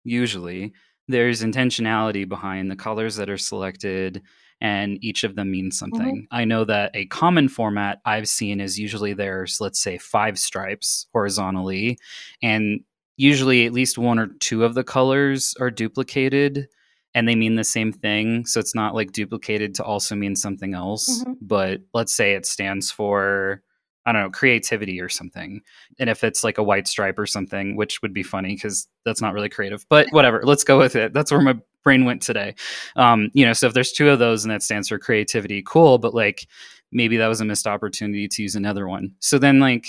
[0.04, 0.73] usually
[1.12, 4.21] there's intentionality behind the colors that are selected
[4.62, 5.95] and each of them means mm-hmm.
[5.95, 6.15] something.
[6.17, 6.36] Mm-hmm.
[6.36, 11.08] I know that a common format I've seen is usually there's let's say 5 stripes
[11.12, 11.97] horizontally
[12.41, 12.82] and
[13.17, 16.67] usually at least one or two of the colors are duplicated
[17.13, 20.74] and they mean the same thing so it's not like duplicated to also mean something
[20.74, 21.34] else mm-hmm.
[21.41, 23.62] but let's say it stands for
[24.06, 25.62] I don't know, creativity or something.
[26.00, 29.22] And if it's like a white stripe or something, which would be funny because that's
[29.22, 31.14] not really creative, but whatever, let's go with it.
[31.14, 32.56] That's where my brain went today.
[32.96, 36.00] Um, you know, so if there's two of those and that stands for creativity, cool.
[36.00, 36.48] But like
[36.92, 39.14] maybe that was a missed opportunity to use another one.
[39.20, 39.88] So then, like,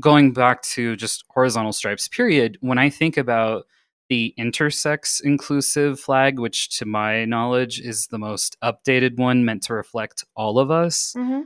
[0.00, 3.66] going back to just horizontal stripes, period, when I think about
[4.08, 9.74] the intersex inclusive flag, which to my knowledge is the most updated one meant to
[9.74, 11.14] reflect all of us.
[11.16, 11.42] Mm-hmm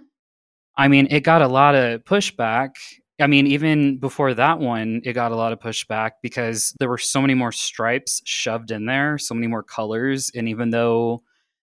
[0.78, 2.76] I mean, it got a lot of pushback.
[3.20, 6.98] I mean, even before that one, it got a lot of pushback because there were
[6.98, 10.30] so many more stripes shoved in there, so many more colors.
[10.36, 11.24] And even though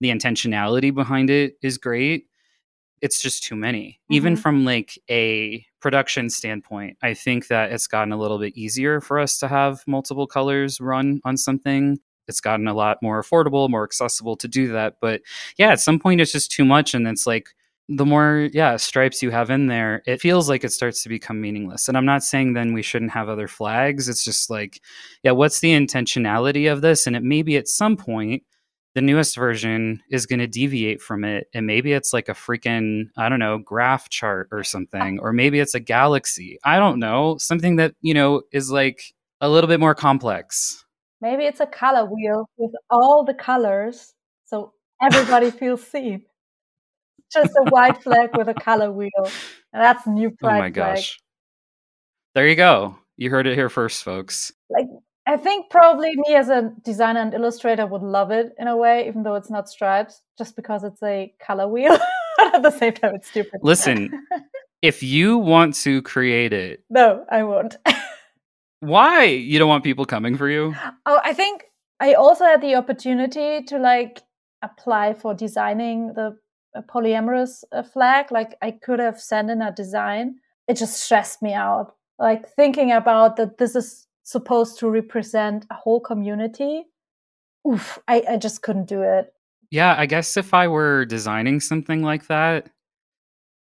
[0.01, 2.27] the intentionality behind it is great,
[3.01, 4.01] it's just too many.
[4.05, 4.15] Mm-hmm.
[4.15, 9.01] Even from like a production standpoint, I think that it's gotten a little bit easier
[9.01, 12.01] for us to have multiple colors run on something.
[12.27, 14.97] It's gotten a lot more affordable, more accessible to do that.
[15.01, 15.23] But
[15.57, 16.95] yeah, at some point, it's just too much.
[16.95, 17.51] And it's like,
[17.89, 21.41] the more yeah stripes you have in there it feels like it starts to become
[21.41, 21.89] meaningless.
[21.89, 24.09] And i'm not saying then we shouldn't have other flags.
[24.09, 24.81] It's just like
[25.23, 27.07] yeah what's the intentionality of this?
[27.07, 28.43] And it maybe at some point
[28.95, 31.47] the newest version is going to deviate from it.
[31.55, 35.59] And maybe it's like a freaking i don't know graph chart or something or maybe
[35.59, 36.59] it's a galaxy.
[36.65, 37.39] I don't know.
[37.39, 39.03] Something that you know is like
[39.41, 40.85] a little bit more complex.
[41.21, 44.13] Maybe it's a color wheel with all the colors
[44.45, 46.25] so everybody feels seen
[47.33, 49.11] just a white flag with a color wheel.
[49.73, 51.19] And that's new pride Oh my gosh.
[51.19, 51.23] Flag.
[52.35, 52.97] There you go.
[53.17, 54.53] You heard it here first, folks.
[54.71, 54.87] Like
[55.29, 59.07] I think probably me as a designer and illustrator would love it in a way,
[59.09, 61.99] even though it's not stripes, just because it's a color wheel.
[62.39, 63.61] but at the same time, it's stupid.
[63.63, 64.11] Listen,
[64.83, 67.77] if you want to create it, no, I won't.
[68.81, 70.75] why you don't want people coming for you?
[71.05, 71.65] Oh, I think
[72.01, 74.23] I also had the opportunity to like
[74.63, 76.39] apply for designing the
[76.75, 78.31] a polyamorous uh, flag.
[78.31, 80.37] Like I could have sent in a design.
[80.67, 81.95] It just stressed me out.
[82.19, 86.85] Like thinking about that this is supposed to represent a whole community.
[87.67, 89.33] Oof, I, I just couldn't do it.
[89.71, 92.71] Yeah, I guess if I were designing something like that,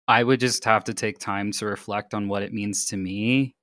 [0.06, 3.54] I would just have to take time to reflect on what it means to me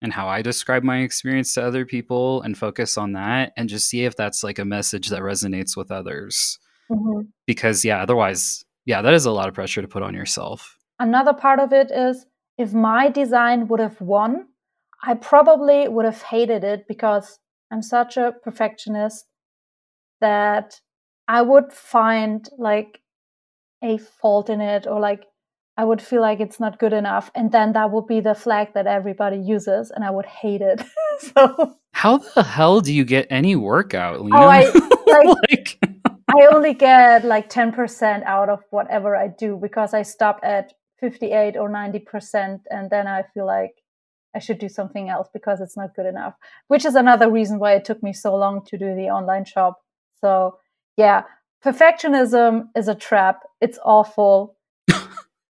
[0.00, 3.88] and how I describe my experience to other people and focus on that and just
[3.88, 6.58] see if that's like a message that resonates with others.
[6.90, 7.28] Mm-hmm.
[7.46, 10.76] Because, yeah, otherwise, yeah, that is a lot of pressure to put on yourself.
[10.98, 12.26] Another part of it is
[12.58, 14.48] if my design would have won,
[15.04, 17.38] I probably would have hated it because
[17.70, 19.26] I'm such a perfectionist
[20.20, 20.80] that
[21.28, 23.00] I would find like
[23.80, 25.24] a fault in it or like
[25.76, 27.30] I would feel like it's not good enough.
[27.36, 30.82] And then that would be the flag that everybody uses and I would hate it.
[31.20, 34.36] so how the hell do you get any workout, oh, Lena?
[34.36, 34.64] Oh, I
[35.50, 35.99] like, like
[36.30, 41.56] I only get like 10% out of whatever I do because I stop at 58
[41.56, 43.82] or 90% and then I feel like
[44.34, 46.34] I should do something else because it's not good enough,
[46.68, 49.80] which is another reason why it took me so long to do the online shop.
[50.20, 50.58] So,
[50.96, 51.24] yeah,
[51.64, 53.40] perfectionism is a trap.
[53.60, 54.56] It's awful.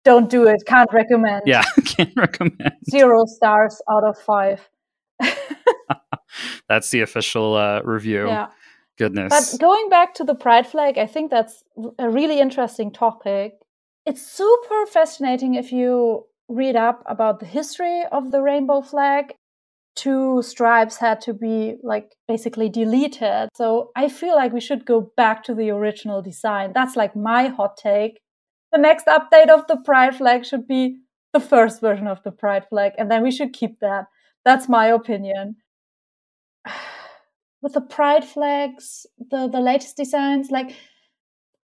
[0.05, 0.63] Don't do it.
[0.67, 1.43] Can't recommend.
[1.47, 2.73] Yeah, can't recommend.
[2.91, 4.69] Zero stars out of five.
[6.69, 8.27] That's the official uh, review.
[8.27, 8.49] Yeah.
[8.99, 9.53] Goodness.
[9.53, 11.63] But going back to the pride flag, I think that's
[11.99, 13.55] a really interesting topic.
[14.07, 19.35] It's super fascinating if you read up about the history of the rainbow flag.
[19.97, 23.49] Two stripes had to be like basically deleted.
[23.55, 26.73] So I feel like we should go back to the original design.
[26.75, 28.21] That's like my hot take.
[28.73, 30.99] The next update of the pride flag should be
[31.33, 34.07] the first version of the pride flag, and then we should keep that.
[34.45, 35.57] That's my opinion.
[37.63, 40.77] With the pride flags, the, the latest designs, like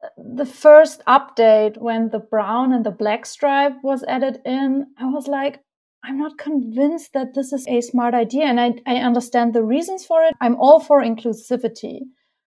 [0.02, 5.06] uh, the first update when the brown and the black stripe was added in, I
[5.06, 5.60] was like,
[6.02, 8.44] I'm not convinced that this is a smart idea.
[8.44, 10.34] And I, I understand the reasons for it.
[10.40, 12.00] I'm all for inclusivity.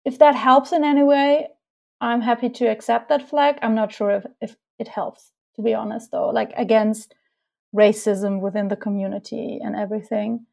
[0.04, 1.48] If that helps in any way,
[2.00, 3.58] I'm happy to accept that flag.
[3.62, 7.14] I'm not sure if, if it helps, to be honest, though, like against
[7.74, 10.46] racism within the community and everything.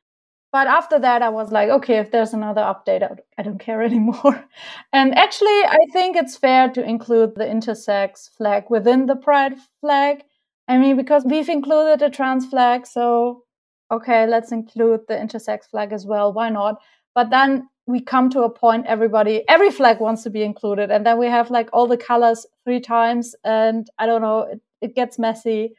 [0.51, 3.03] But after that, I was like, okay, if there's another update,
[3.37, 4.45] I don't care anymore.
[4.93, 10.23] And actually, I think it's fair to include the intersex flag within the pride flag.
[10.67, 13.43] I mean, because we've included a trans flag, so
[13.91, 16.33] okay, let's include the intersex flag as well.
[16.33, 16.81] Why not?
[17.15, 21.05] But then we come to a point everybody every flag wants to be included and
[21.05, 24.93] then we have like all the colors three times and i don't know it, it
[24.93, 25.73] gets messy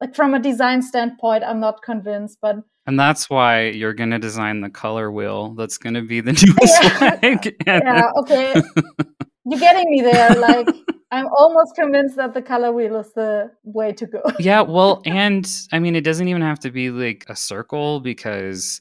[0.00, 2.56] like from a design standpoint i'm not convinced but
[2.88, 6.32] and that's why you're going to design the color wheel that's going to be the
[6.58, 7.18] newest yeah.
[7.18, 7.56] flag.
[7.66, 8.54] yeah, okay.
[9.44, 10.30] You're getting me there.
[10.30, 10.68] Like,
[11.10, 14.22] I'm almost convinced that the color wheel is the way to go.
[14.38, 18.80] yeah, well, and I mean, it doesn't even have to be like a circle because,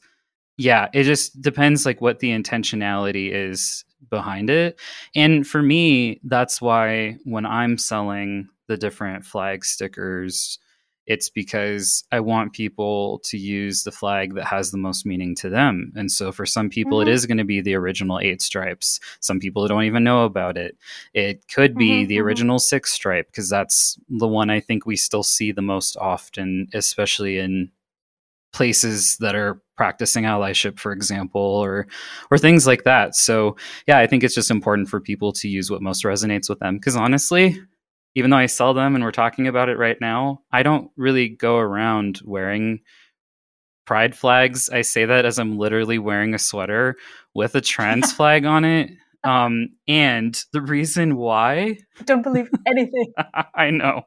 [0.56, 4.80] yeah, it just depends like what the intentionality is behind it.
[5.16, 10.60] And for me, that's why when I'm selling the different flag stickers,
[11.08, 15.50] it's because I want people to use the flag that has the most meaning to
[15.50, 15.94] them.
[15.96, 17.08] And so for some people, mm-hmm.
[17.08, 19.00] it is going to be the original eight stripes.
[19.22, 20.78] Some people don't even know about it.
[21.14, 22.26] It could be mm-hmm, the mm-hmm.
[22.26, 26.68] original six stripe because that's the one I think we still see the most often,
[26.74, 27.72] especially in
[28.52, 31.86] places that are practicing allyship for example or
[32.32, 33.56] or things like that so
[33.86, 36.78] yeah i think it's just important for people to use what most resonates with them
[36.78, 37.62] because honestly
[38.18, 41.30] even though I sell them and we're talking about it right now, I don't really
[41.30, 42.80] go around wearing
[43.86, 44.72] pride flags.
[44.72, 46.96] I say that as I'm literally wearing a sweater
[47.36, 48.90] with a trans flag on it.
[49.24, 53.14] Um, and the reason why don't believe anything.
[53.54, 54.02] I know.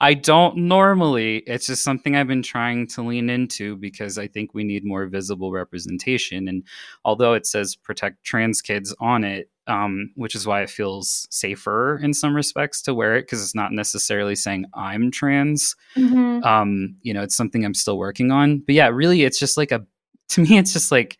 [0.00, 1.38] I don't normally.
[1.46, 5.06] It's just something I've been trying to lean into because I think we need more
[5.06, 6.48] visible representation.
[6.48, 6.64] And
[7.04, 11.98] although it says protect trans kids on it, um, which is why it feels safer
[12.02, 15.76] in some respects to wear it because it's not necessarily saying I'm trans.
[15.96, 16.44] Mm-hmm.
[16.44, 18.58] Um, you know, it's something I'm still working on.
[18.60, 19.86] But yeah, really, it's just like a,
[20.30, 21.18] to me, it's just like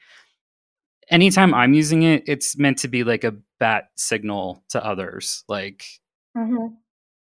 [1.11, 5.45] anytime I'm using it, it's meant to be like a bat signal to others.
[5.49, 5.85] Like,
[6.37, 6.75] mm-hmm.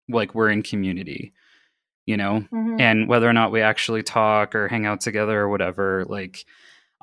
[0.09, 1.33] Like we're in community,
[2.05, 2.81] you know, mm-hmm.
[2.81, 6.45] and whether or not we actually talk or hang out together or whatever, like,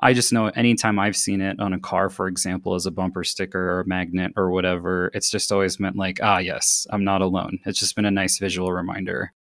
[0.00, 3.24] I just know anytime I've seen it on a car, for example, as a bumper
[3.24, 7.22] sticker or a magnet or whatever, it's just always meant like, ah, yes, I'm not
[7.22, 7.60] alone.
[7.64, 9.32] It's just been a nice visual reminder.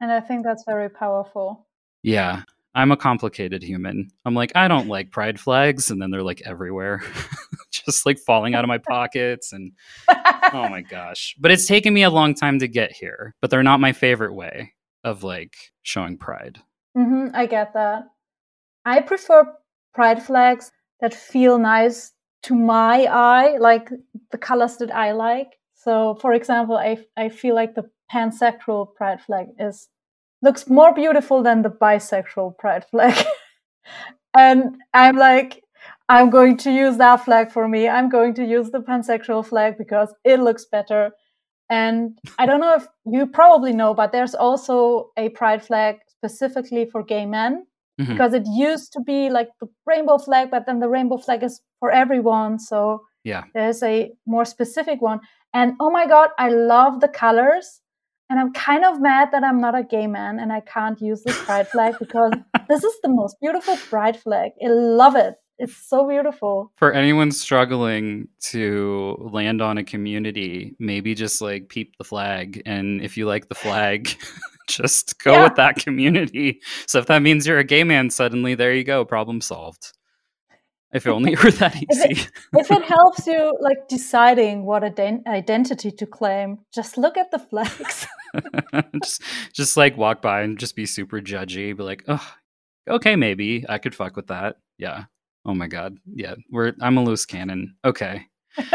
[0.00, 1.66] And I think that's very powerful.
[2.02, 2.42] Yeah.
[2.74, 4.10] I'm a complicated human.
[4.24, 5.90] I'm like, I don't like pride flags.
[5.90, 7.02] And then they're like everywhere,
[7.70, 9.52] just like falling out of my pockets.
[9.52, 9.72] And
[10.52, 11.34] oh my gosh.
[11.38, 14.34] But it's taken me a long time to get here, but they're not my favorite
[14.34, 14.72] way
[15.04, 16.58] of like showing pride.
[16.96, 18.04] Mm-hmm, I get that.
[18.84, 19.52] I prefer
[19.94, 22.12] pride flags that feel nice
[22.44, 23.90] to my eye, like
[24.30, 25.58] the colors that I like.
[25.74, 29.88] So, for example, I, I feel like the pansexual pride flag is
[30.42, 33.26] looks more beautiful than the bisexual pride flag.
[34.34, 35.62] and I'm like,
[36.08, 37.88] I'm going to use that flag for me.
[37.88, 41.10] I'm going to use the pansexual flag because it looks better.
[41.68, 46.88] And I don't know if you probably know, but there's also a pride flag specifically
[46.90, 47.66] for gay men
[48.00, 48.12] mm-hmm.
[48.12, 51.60] because it used to be like the rainbow flag, but then the rainbow flag is
[51.80, 52.60] for everyone.
[52.60, 55.20] So yeah, there's a more specific one.
[55.52, 57.80] And oh my God, I love the colors.
[58.28, 61.22] And I'm kind of mad that I'm not a gay man and I can't use
[61.22, 62.32] this pride flag because
[62.68, 64.52] this is the most beautiful pride flag.
[64.64, 65.34] I love it.
[65.58, 66.72] It's so beautiful.
[66.76, 72.62] For anyone struggling to land on a community, maybe just like peep the flag.
[72.66, 74.14] And if you like the flag,
[74.68, 75.44] just go yeah.
[75.44, 76.60] with that community.
[76.86, 79.92] So if that means you're a gay man suddenly, there you go, problem solved.
[80.92, 81.86] If only it were that easy.
[81.90, 87.16] if, it, if it helps you like deciding what ident- identity to claim, just look
[87.16, 88.06] at the flags.
[89.02, 92.34] just just like walk by and just be super judgy, be like, oh,
[92.88, 94.56] okay, maybe I could fuck with that.
[94.78, 95.04] Yeah.
[95.46, 95.98] Oh my god.
[96.14, 96.34] Yeah.
[96.50, 97.76] We're I'm a loose cannon.
[97.84, 98.26] Okay.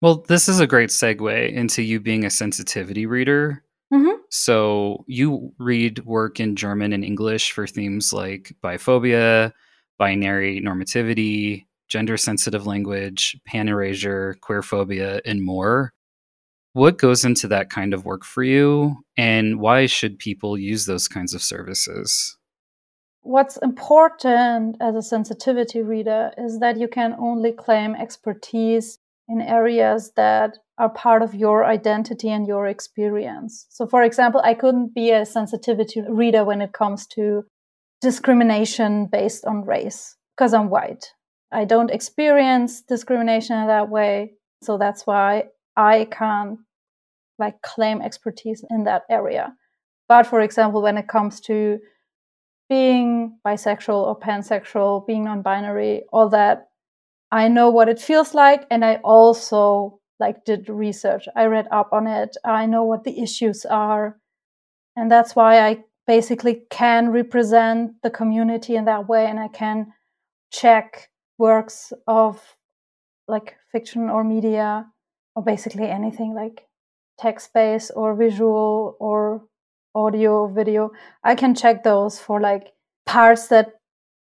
[0.00, 3.64] well, this is a great segue into you being a sensitivity reader.
[3.92, 4.16] Mhm.
[4.30, 9.52] So you read work in German and English for themes like biphobia,
[9.98, 15.92] binary normativity, gender sensitive language, pan erasure, queerphobia, and more.
[16.74, 21.08] What goes into that kind of work for you, and why should people use those
[21.08, 22.36] kinds of services?
[23.22, 28.98] What's important as a sensitivity reader is that you can only claim expertise
[29.28, 33.66] in areas that are part of your identity and your experience.
[33.70, 37.44] So, for example, I couldn't be a sensitivity reader when it comes to
[38.00, 41.12] discrimination based on race because I'm white.
[41.52, 44.32] I don't experience discrimination in that way.
[44.62, 45.44] So that's why
[45.76, 46.58] I can't
[47.38, 49.54] like claim expertise in that area.
[50.08, 51.78] But for example, when it comes to
[52.68, 56.68] being bisexual or pansexual, being non binary, all that,
[57.30, 58.66] I know what it feels like.
[58.70, 61.26] And I also like did research.
[61.34, 62.36] I read up on it.
[62.44, 64.18] I know what the issues are.
[64.96, 69.92] And that's why I basically can represent the community in that way and I can
[70.50, 72.56] check works of
[73.28, 74.86] like fiction or media
[75.34, 76.66] or basically anything like
[77.18, 79.42] text based or visual or
[79.94, 80.90] audio video
[81.22, 82.72] i can check those for like
[83.06, 83.72] parts that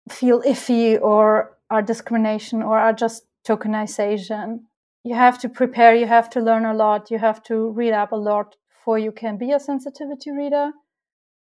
[0.09, 4.59] feel iffy or are discrimination or are just tokenization.
[5.03, 8.12] You have to prepare you have to learn a lot you have to read up
[8.12, 10.72] a lot before you can be a sensitivity reader.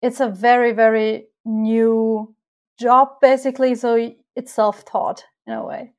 [0.02, 2.34] It's a very very new
[2.78, 5.92] job basically so it's self-taught in a way.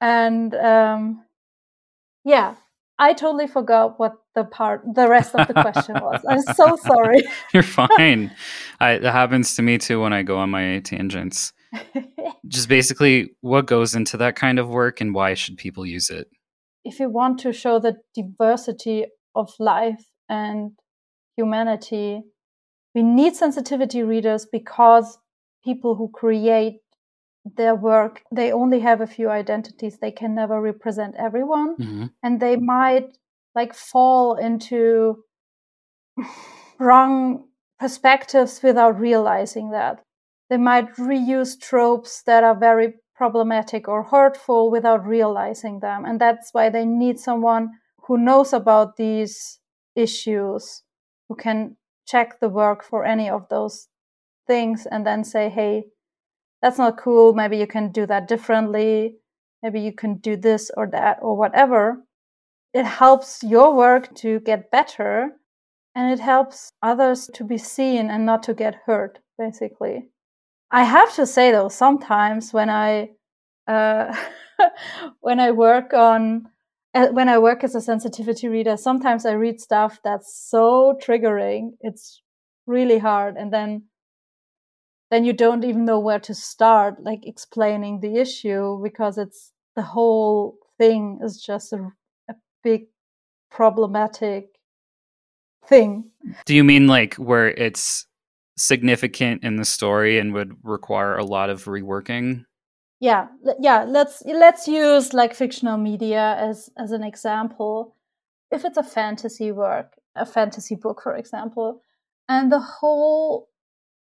[0.00, 1.24] And um
[2.24, 2.56] yeah
[3.00, 7.20] i totally forgot what the part the rest of the question was i'm so sorry
[7.52, 8.30] You're fine.
[8.78, 11.52] I, it happens to me too when I go on my tangents.
[12.48, 16.28] Just basically, what goes into that kind of work, and why should people use it?
[16.84, 20.72] if you want to show the diversity of life and
[21.36, 22.22] humanity
[22.94, 25.18] we need sensitivity readers because
[25.64, 26.80] people who create
[27.44, 32.38] their work they only have a few identities they can never represent everyone hmm and
[32.40, 33.16] they might
[33.54, 35.24] like fall into
[36.78, 37.44] wrong
[37.78, 40.04] perspectives without realizing that.
[40.48, 46.04] They might reuse tropes that are very problematic or hurtful without realizing them.
[46.04, 47.70] And that's why they need someone
[48.06, 49.60] who knows about these
[49.94, 50.82] issues,
[51.28, 51.76] who can
[52.06, 53.88] check the work for any of those
[54.46, 55.84] things and then say, hey,
[56.62, 57.32] that's not cool.
[57.34, 59.16] Maybe you can do that differently.
[59.62, 62.02] Maybe you can do this or that or whatever.
[62.72, 65.30] It helps your work to get better
[65.94, 70.08] and it helps others to be seen and not to get hurt, basically.
[70.70, 73.10] I have to say though, sometimes when I
[73.66, 74.14] uh,
[75.20, 76.46] when I work on
[76.94, 81.72] uh, when I work as a sensitivity reader, sometimes I read stuff that's so triggering.
[81.80, 82.22] It's
[82.66, 83.84] really hard, and then
[85.10, 89.82] then you don't even know where to start, like explaining the issue because it's the
[89.82, 91.92] whole thing is just a,
[92.28, 92.86] a big
[93.50, 94.48] problematic
[95.66, 96.10] thing.
[96.46, 98.06] Do you mean like where it's
[98.56, 102.44] significant in the story and would require a lot of reworking?
[103.00, 107.96] yeah yeah let's let's use like fictional media as as an example
[108.50, 111.82] if it's a fantasy work a fantasy book for example
[112.28, 113.48] and the whole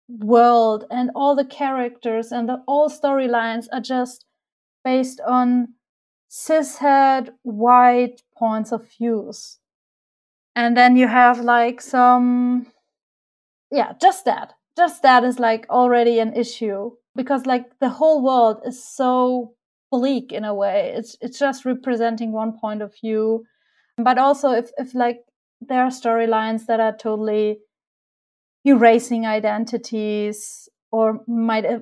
[0.08, 4.24] world and all the characters and the all storylines are just
[4.84, 5.68] based on
[6.30, 9.58] cishet white points of views.
[10.54, 12.66] And then you have like some
[13.70, 14.54] yeah just that.
[14.76, 19.54] Just that is like already an issue because like the whole world is so
[19.90, 20.92] bleak in a way.
[20.96, 23.44] It's it's just representing one point of view.
[23.96, 25.20] But also if if like
[25.60, 27.58] there are storylines that are totally
[28.66, 31.78] erasing identities or might uh,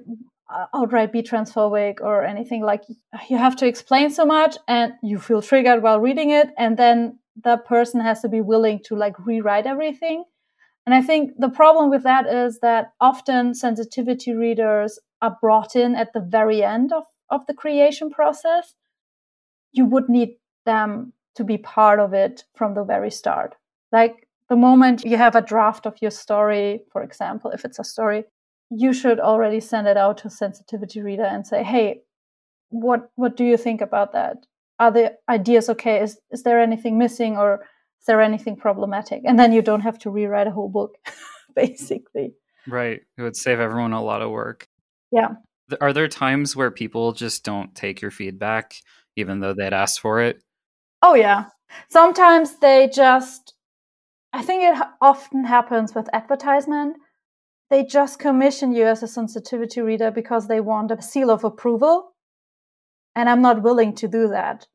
[0.74, 2.85] outright be transphobic or anything like
[3.28, 7.18] you have to explain so much and you feel triggered while reading it and then
[7.43, 10.24] that person has to be willing to like rewrite everything
[10.87, 15.95] and I think the problem with that is that often sensitivity readers are brought in
[15.95, 18.74] at the very end of, of the creation process.
[19.72, 23.55] You would need them to be part of it from the very start.
[23.93, 27.84] Like the moment you have a draft of your story, for example, if it's a
[27.84, 28.24] story,
[28.70, 32.03] you should already send it out to a sensitivity reader and say, hey,
[32.70, 34.47] what what do you think about that?
[34.78, 36.03] Are the ideas okay?
[36.03, 37.64] Is is there anything missing or
[38.01, 39.22] is there anything problematic?
[39.24, 40.97] And then you don't have to rewrite a whole book,
[41.57, 42.34] basically.
[42.66, 43.01] Right.
[43.16, 44.68] It would save everyone a lot of work.
[45.11, 45.36] Yeah.
[45.80, 48.74] Are there times where people just don't take your feedback
[49.16, 50.42] even though they'd asked for it?
[51.01, 51.47] Oh, yeah.
[51.88, 53.53] Sometimes they just,
[54.35, 56.97] I think it often happens with advertisement.
[57.70, 62.14] They just commission you as a sensitivity reader because they want a seal of approval.
[63.14, 64.66] And I'm not willing to do that.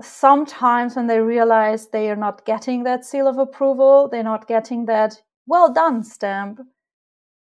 [0.00, 4.86] Sometimes when they realize they are not getting that seal of approval, they're not getting
[4.86, 6.60] that well done stamp,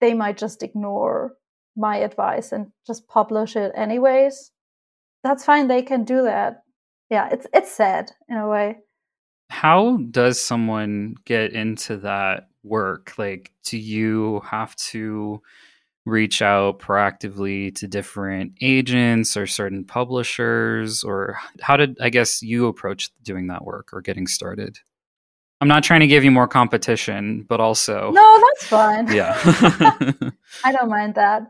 [0.00, 1.34] they might just ignore
[1.76, 4.52] my advice and just publish it anyways.
[5.24, 6.62] That's fine, they can do that.
[7.10, 8.76] Yeah, it's it's sad in a way.
[9.50, 13.14] How does someone get into that work?
[13.18, 15.42] Like do you have to
[16.06, 22.66] reach out proactively to different agents or certain publishers or how did I guess you
[22.66, 24.78] approach doing that work or getting started?
[25.60, 29.12] I'm not trying to give you more competition, but also No, that's fine.
[29.12, 29.36] Yeah.
[30.64, 31.48] I don't mind that.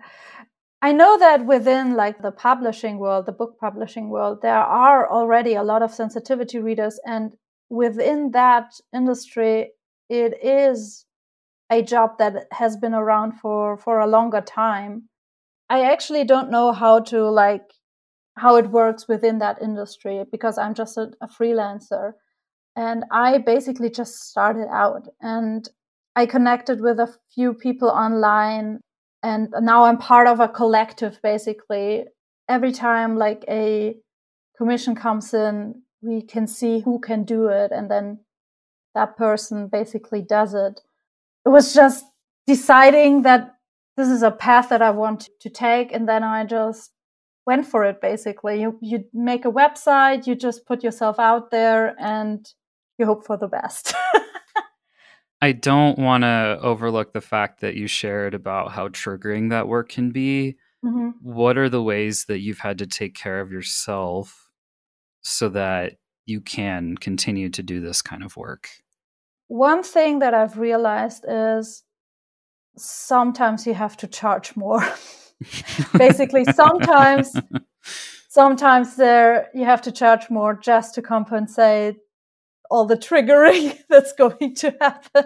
[0.81, 5.55] I know that within like the publishing world, the book publishing world, there are already
[5.55, 7.35] a lot of sensitivity readers and
[7.71, 9.71] within that industry
[10.09, 11.05] it is
[11.71, 15.09] a job that has been around for for a longer time.
[15.69, 17.71] I actually don't know how to like
[18.37, 22.13] how it works within that industry because I'm just a, a freelancer.
[22.77, 25.69] And I basically just started out and
[26.15, 28.81] I connected with a few people online
[29.23, 32.05] and now I'm part of a collective basically.
[32.49, 33.97] Every time like a
[34.57, 38.21] commission comes in, we can see who can do it and then
[38.95, 40.81] that person basically does it.
[41.45, 42.05] It was just
[42.47, 43.55] deciding that
[43.97, 46.93] this is a path that I want to take and then I just
[47.47, 48.61] went for it basically.
[48.61, 52.47] You you make a website, you just put yourself out there and
[52.99, 53.95] you hope for the best.
[55.41, 59.89] I don't want to overlook the fact that you shared about how triggering that work
[59.89, 60.57] can be.
[60.85, 61.11] Mm-hmm.
[61.23, 64.48] What are the ways that you've had to take care of yourself
[65.29, 65.95] so that
[66.27, 68.69] you can continue to do this kind of work?
[69.49, 71.83] One thing that I've realized is
[72.77, 74.87] sometimes you have to charge more.
[75.97, 77.35] Basically, sometimes
[78.29, 81.97] sometimes there you have to charge more just to compensate
[82.71, 85.25] all the triggering that's going to happen.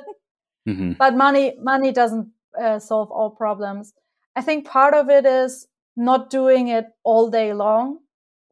[0.68, 0.92] Mm-hmm.
[0.92, 2.28] But money money doesn't
[2.60, 3.92] uh, solve all problems.
[4.36, 7.98] I think part of it is not doing it all day long.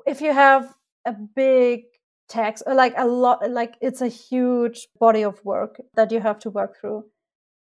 [0.07, 0.75] If you have
[1.11, 1.83] a big
[2.29, 6.39] text uh, like a lot like it's a huge body of work that you have
[6.41, 7.05] to work through.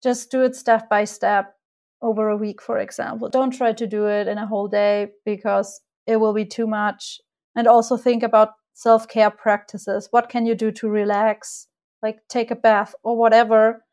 [0.02, 1.54] Just do it step by step
[2.02, 3.28] over a week for example.
[3.28, 7.20] Don't try to do it in a whole day because it will be too much.
[7.56, 10.08] And also think about self care practices.
[10.10, 11.66] What can you do to relax?
[12.02, 13.84] Like take a bath or whatever.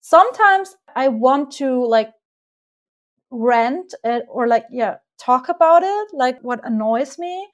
[0.00, 2.10] Sometimes I want to like
[3.30, 3.94] rant
[4.28, 7.48] or like, yeah, talk about it, like what annoys me.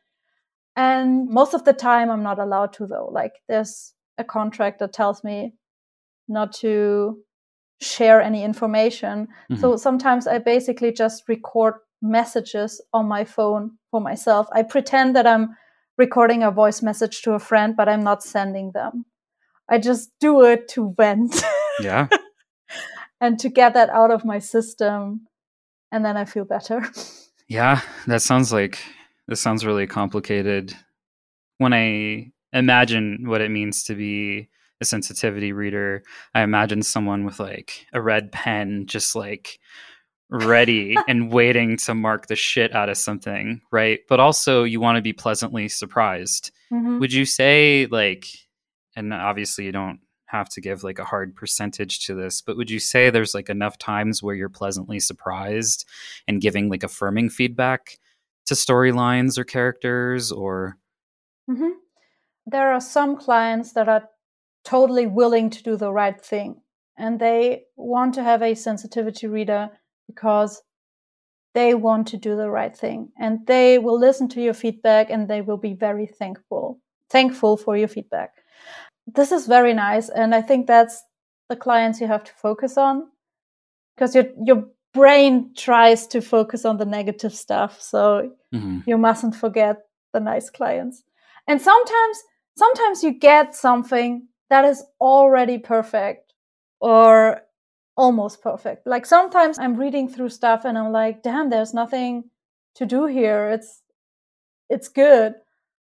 [0.81, 3.11] And most of the time, I'm not allowed to, though.
[3.13, 5.53] Like, there's a contract that tells me
[6.27, 7.19] not to
[7.83, 9.29] share any information.
[9.51, 9.61] Mm-hmm.
[9.61, 14.47] So sometimes I basically just record messages on my phone for myself.
[14.55, 15.55] I pretend that I'm
[15.99, 19.05] recording a voice message to a friend, but I'm not sending them.
[19.69, 21.43] I just do it to vent.
[21.81, 22.09] Yeah.
[23.21, 25.27] and to get that out of my system.
[25.93, 26.89] And then I feel better.
[27.49, 28.79] Yeah, that sounds like
[29.31, 30.75] this sounds really complicated.
[31.59, 34.49] When I imagine what it means to be
[34.81, 36.03] a sensitivity reader,
[36.35, 39.61] I imagine someone with like a red pen just like
[40.31, 44.01] ready and waiting to mark the shit out of something, right?
[44.09, 46.51] But also, you want to be pleasantly surprised.
[46.73, 46.99] Mm-hmm.
[46.99, 48.27] Would you say, like,
[48.97, 52.71] and obviously, you don't have to give like a hard percentage to this, but would
[52.71, 55.87] you say there's like enough times where you're pleasantly surprised
[56.27, 57.99] and giving like affirming feedback
[58.51, 60.77] to storylines or characters or?
[61.49, 61.71] Mm-hmm.
[62.47, 64.09] There are some clients that are
[64.65, 66.61] totally willing to do the right thing
[66.99, 69.71] and they want to have a sensitivity reader
[70.07, 70.63] because
[71.55, 75.29] they want to do the right thing and they will listen to your feedback and
[75.29, 76.79] they will be very thankful
[77.09, 78.33] thankful for your feedback
[79.07, 81.03] this is very nice and i think that's
[81.49, 83.09] the clients you have to focus on
[83.95, 88.81] because your your brain tries to focus on the negative stuff so mm-hmm.
[88.87, 89.77] you mustn't forget
[90.13, 91.05] the nice clients
[91.47, 92.19] and sometimes
[92.57, 96.35] sometimes you get something that is already perfect
[96.81, 97.43] or
[97.97, 98.87] almost perfect.
[98.87, 102.25] Like sometimes I'm reading through stuff and I'm like, damn, there's nothing
[102.77, 103.51] to do here.
[103.51, 103.83] It's
[104.69, 105.35] it's good.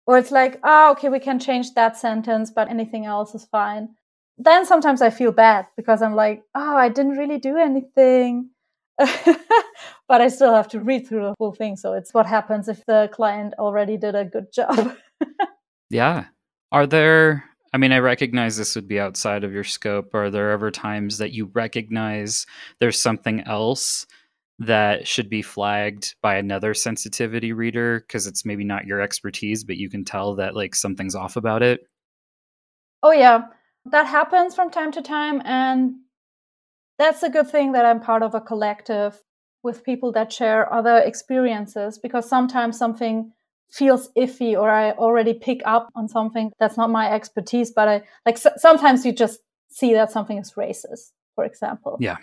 [0.08, 3.90] Or it's like, oh, okay, we can change that sentence, but anything else is fine.
[4.38, 8.50] Then sometimes I feel bad because I'm like, oh, I didn't really do anything.
[10.08, 11.76] but I still have to read through the whole thing.
[11.76, 14.96] So it's what happens if the client already did a good job.
[15.90, 16.26] yeah.
[16.72, 20.14] Are there, I mean, I recognize this would be outside of your scope.
[20.14, 22.46] Are there ever times that you recognize
[22.80, 24.06] there's something else
[24.60, 29.78] that should be flagged by another sensitivity reader because it's maybe not your expertise, but
[29.78, 31.82] you can tell that like something's off about it?
[33.02, 33.46] Oh, yeah.
[33.86, 35.42] That happens from time to time.
[35.44, 35.96] And
[37.02, 39.22] that's a good thing that I'm part of a collective
[39.64, 43.34] with people that share other experiences because sometimes something
[43.72, 48.02] feels iffy or I already pick up on something that's not my expertise, but I
[48.26, 49.40] like sometimes you just
[49.70, 51.98] see that something is racist, for example.
[52.00, 52.18] Yeah.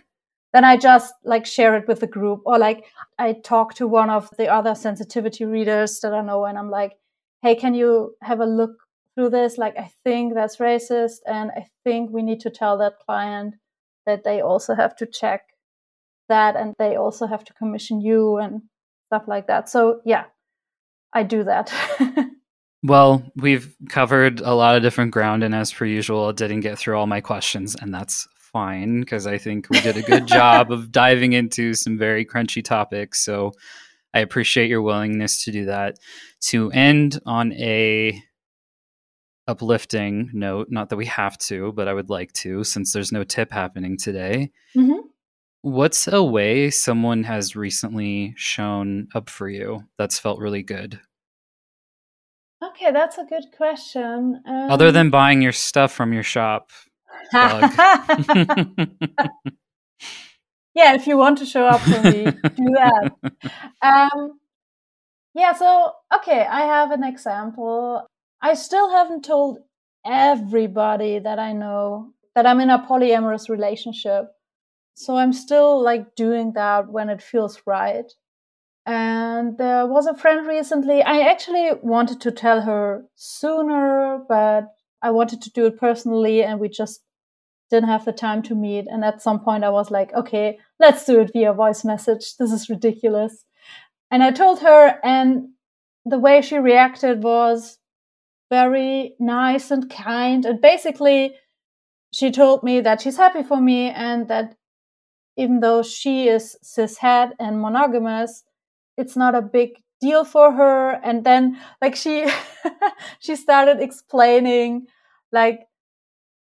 [0.52, 2.84] Then I just like share it with the group or like
[3.18, 6.92] I talk to one of the other sensitivity readers that I know and I'm like,
[7.42, 8.76] hey, can you have a look
[9.14, 9.58] through this?
[9.58, 13.54] Like, I think that's racist and I think we need to tell that client
[14.08, 15.42] that they also have to check
[16.28, 18.62] that and they also have to commission you and
[19.06, 19.68] stuff like that.
[19.68, 20.24] So, yeah,
[21.12, 21.72] I do that.
[22.82, 26.98] well, we've covered a lot of different ground, and as per usual, didn't get through
[26.98, 30.90] all my questions, and that's fine because I think we did a good job of
[30.92, 33.24] diving into some very crunchy topics.
[33.24, 33.52] So,
[34.14, 35.98] I appreciate your willingness to do that.
[36.48, 38.22] To end on a
[39.48, 43.24] uplifting note, not that we have to, but I would like to, since there's no
[43.24, 44.52] tip happening today.
[44.76, 45.08] Mm-hmm.
[45.62, 51.00] What's a way someone has recently shown up for you that's felt really good?
[52.62, 54.42] Okay, that's a good question.
[54.46, 56.70] Um, Other than buying your stuff from your shop.
[57.32, 57.64] yeah,
[60.76, 63.12] if you want to show up for me, do that.
[63.80, 64.40] Um,
[65.34, 68.08] yeah, so, okay, I have an example.
[68.40, 69.58] I still haven't told
[70.06, 74.26] everybody that I know that I'm in a polyamorous relationship.
[74.94, 78.10] So I'm still like doing that when it feels right.
[78.86, 81.02] And there was a friend recently.
[81.02, 84.68] I actually wanted to tell her sooner, but
[85.02, 87.02] I wanted to do it personally and we just
[87.70, 88.86] didn't have the time to meet.
[88.88, 92.36] And at some point I was like, okay, let's do it via voice message.
[92.36, 93.44] This is ridiculous.
[94.10, 95.50] And I told her and
[96.06, 97.78] the way she reacted was,
[98.50, 100.44] very nice and kind.
[100.44, 101.34] And basically,
[102.12, 104.56] she told me that she's happy for me and that
[105.36, 108.44] even though she is cishet and monogamous,
[108.96, 110.92] it's not a big deal for her.
[111.04, 112.26] And then, like, she,
[113.20, 114.86] she started explaining,
[115.32, 115.60] like,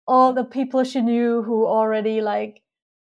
[0.07, 2.61] all the people she knew who already, like,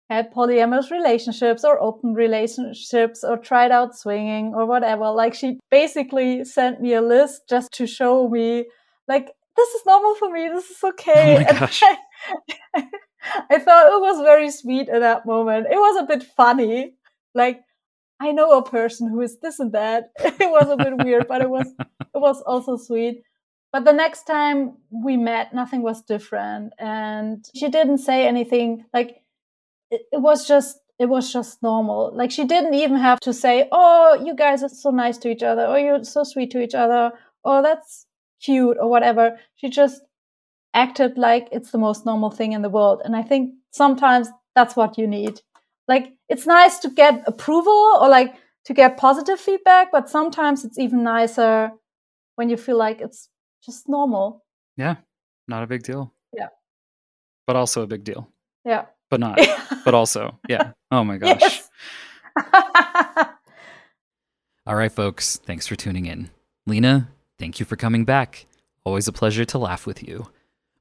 [0.09, 5.11] had polyamorous relationships or open relationships or tried out swinging or whatever.
[5.11, 8.67] Like she basically sent me a list just to show me
[9.09, 10.49] like this is normal for me.
[10.49, 11.37] This is okay.
[11.37, 11.83] Oh my gosh.
[11.83, 11.97] I,
[13.51, 15.67] I thought it was very sweet at that moment.
[15.71, 16.95] It was a bit funny.
[17.35, 17.61] Like
[18.21, 20.11] I know a person who is this and that.
[20.21, 23.23] It was a bit weird, but it was it was also sweet.
[23.73, 28.85] But the next time we met, nothing was different, and she didn't say anything.
[28.95, 29.23] Like
[29.91, 32.11] it, it was just it was just normal.
[32.15, 35.43] Like she didn't even have to say, "Oh, you guys are so nice to each
[35.43, 37.13] other," or "You're so sweet to each other,"
[37.45, 38.07] or "That's
[38.43, 39.39] cute," or whatever.
[39.57, 40.03] She just
[40.75, 43.03] acted like it's the most normal thing in the world.
[43.05, 45.41] And I think sometimes that's what you need.
[45.89, 48.35] Like it's nice to get approval or like
[48.65, 51.71] to get positive feedback, but sometimes it's even nicer
[52.37, 53.29] when you feel like it's
[53.65, 54.45] just normal.
[54.77, 54.97] Yeah,
[55.47, 56.13] not a big deal.
[56.33, 56.49] Yeah.
[57.47, 58.29] But also a big deal.
[58.65, 59.39] Yeah but not.
[59.85, 60.73] but also, yeah.
[60.91, 61.63] Oh my gosh.
[64.67, 65.37] All right, folks.
[65.37, 66.31] Thanks for tuning in.
[66.67, 68.47] Lena, thank you for coming back.
[68.85, 70.29] Always a pleasure to laugh with you.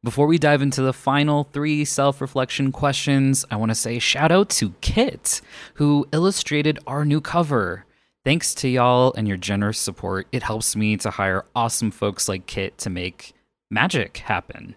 [0.04, 4.32] Before we dive into the final three self reflection questions, I want to say shout
[4.32, 5.42] out to Kit,
[5.76, 7.86] who illustrated our new cover.
[8.24, 12.46] Thanks to y'all and your generous support, it helps me to hire awesome folks like
[12.48, 13.34] Kit to make
[13.72, 14.76] magic happen.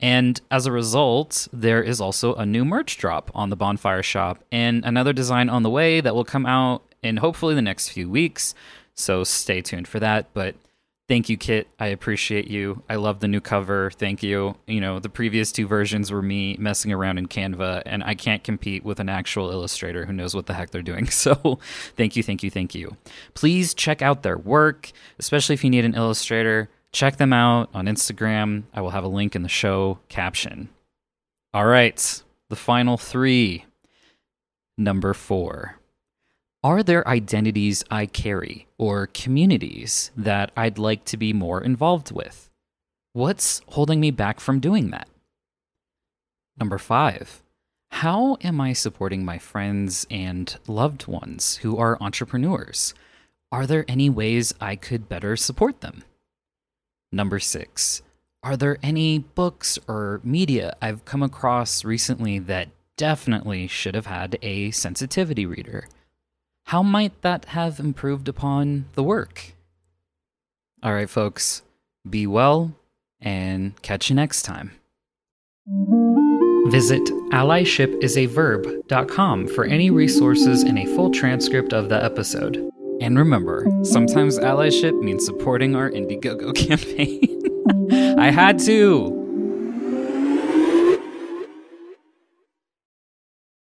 [0.00, 4.44] And as a result, there is also a new merch drop on the Bonfire Shop
[4.52, 8.08] and another design on the way that will come out in hopefully the next few
[8.08, 8.54] weeks.
[8.94, 10.32] So stay tuned for that.
[10.34, 10.54] But
[11.08, 11.68] thank you, Kit.
[11.80, 12.82] I appreciate you.
[12.88, 13.90] I love the new cover.
[13.90, 14.56] Thank you.
[14.66, 18.44] You know, the previous two versions were me messing around in Canva, and I can't
[18.44, 21.08] compete with an actual illustrator who knows what the heck they're doing.
[21.18, 21.58] So
[21.96, 22.96] thank you, thank you, thank you.
[23.34, 26.70] Please check out their work, especially if you need an illustrator.
[26.92, 28.64] Check them out on Instagram.
[28.72, 30.70] I will have a link in the show caption.
[31.52, 33.64] All right, the final three.
[34.76, 35.76] Number four.
[36.64, 42.50] Are there identities I carry or communities that I'd like to be more involved with?
[43.12, 45.08] What's holding me back from doing that?
[46.58, 47.42] Number five.
[47.90, 52.92] How am I supporting my friends and loved ones who are entrepreneurs?
[53.50, 56.04] Are there any ways I could better support them?
[57.10, 58.02] Number six,
[58.42, 64.38] are there any books or media I've come across recently that definitely should have had
[64.42, 65.88] a sensitivity reader?
[66.66, 69.54] How might that have improved upon the work?
[70.82, 71.62] All right, folks,
[72.08, 72.74] be well
[73.20, 74.72] and catch you next time.
[76.66, 77.02] Visit
[77.32, 82.70] allyship.com for any resources and a full transcript of the episode.
[83.00, 88.18] And remember, sometimes allyship means supporting our Indiegogo campaign.
[88.18, 89.17] I had to.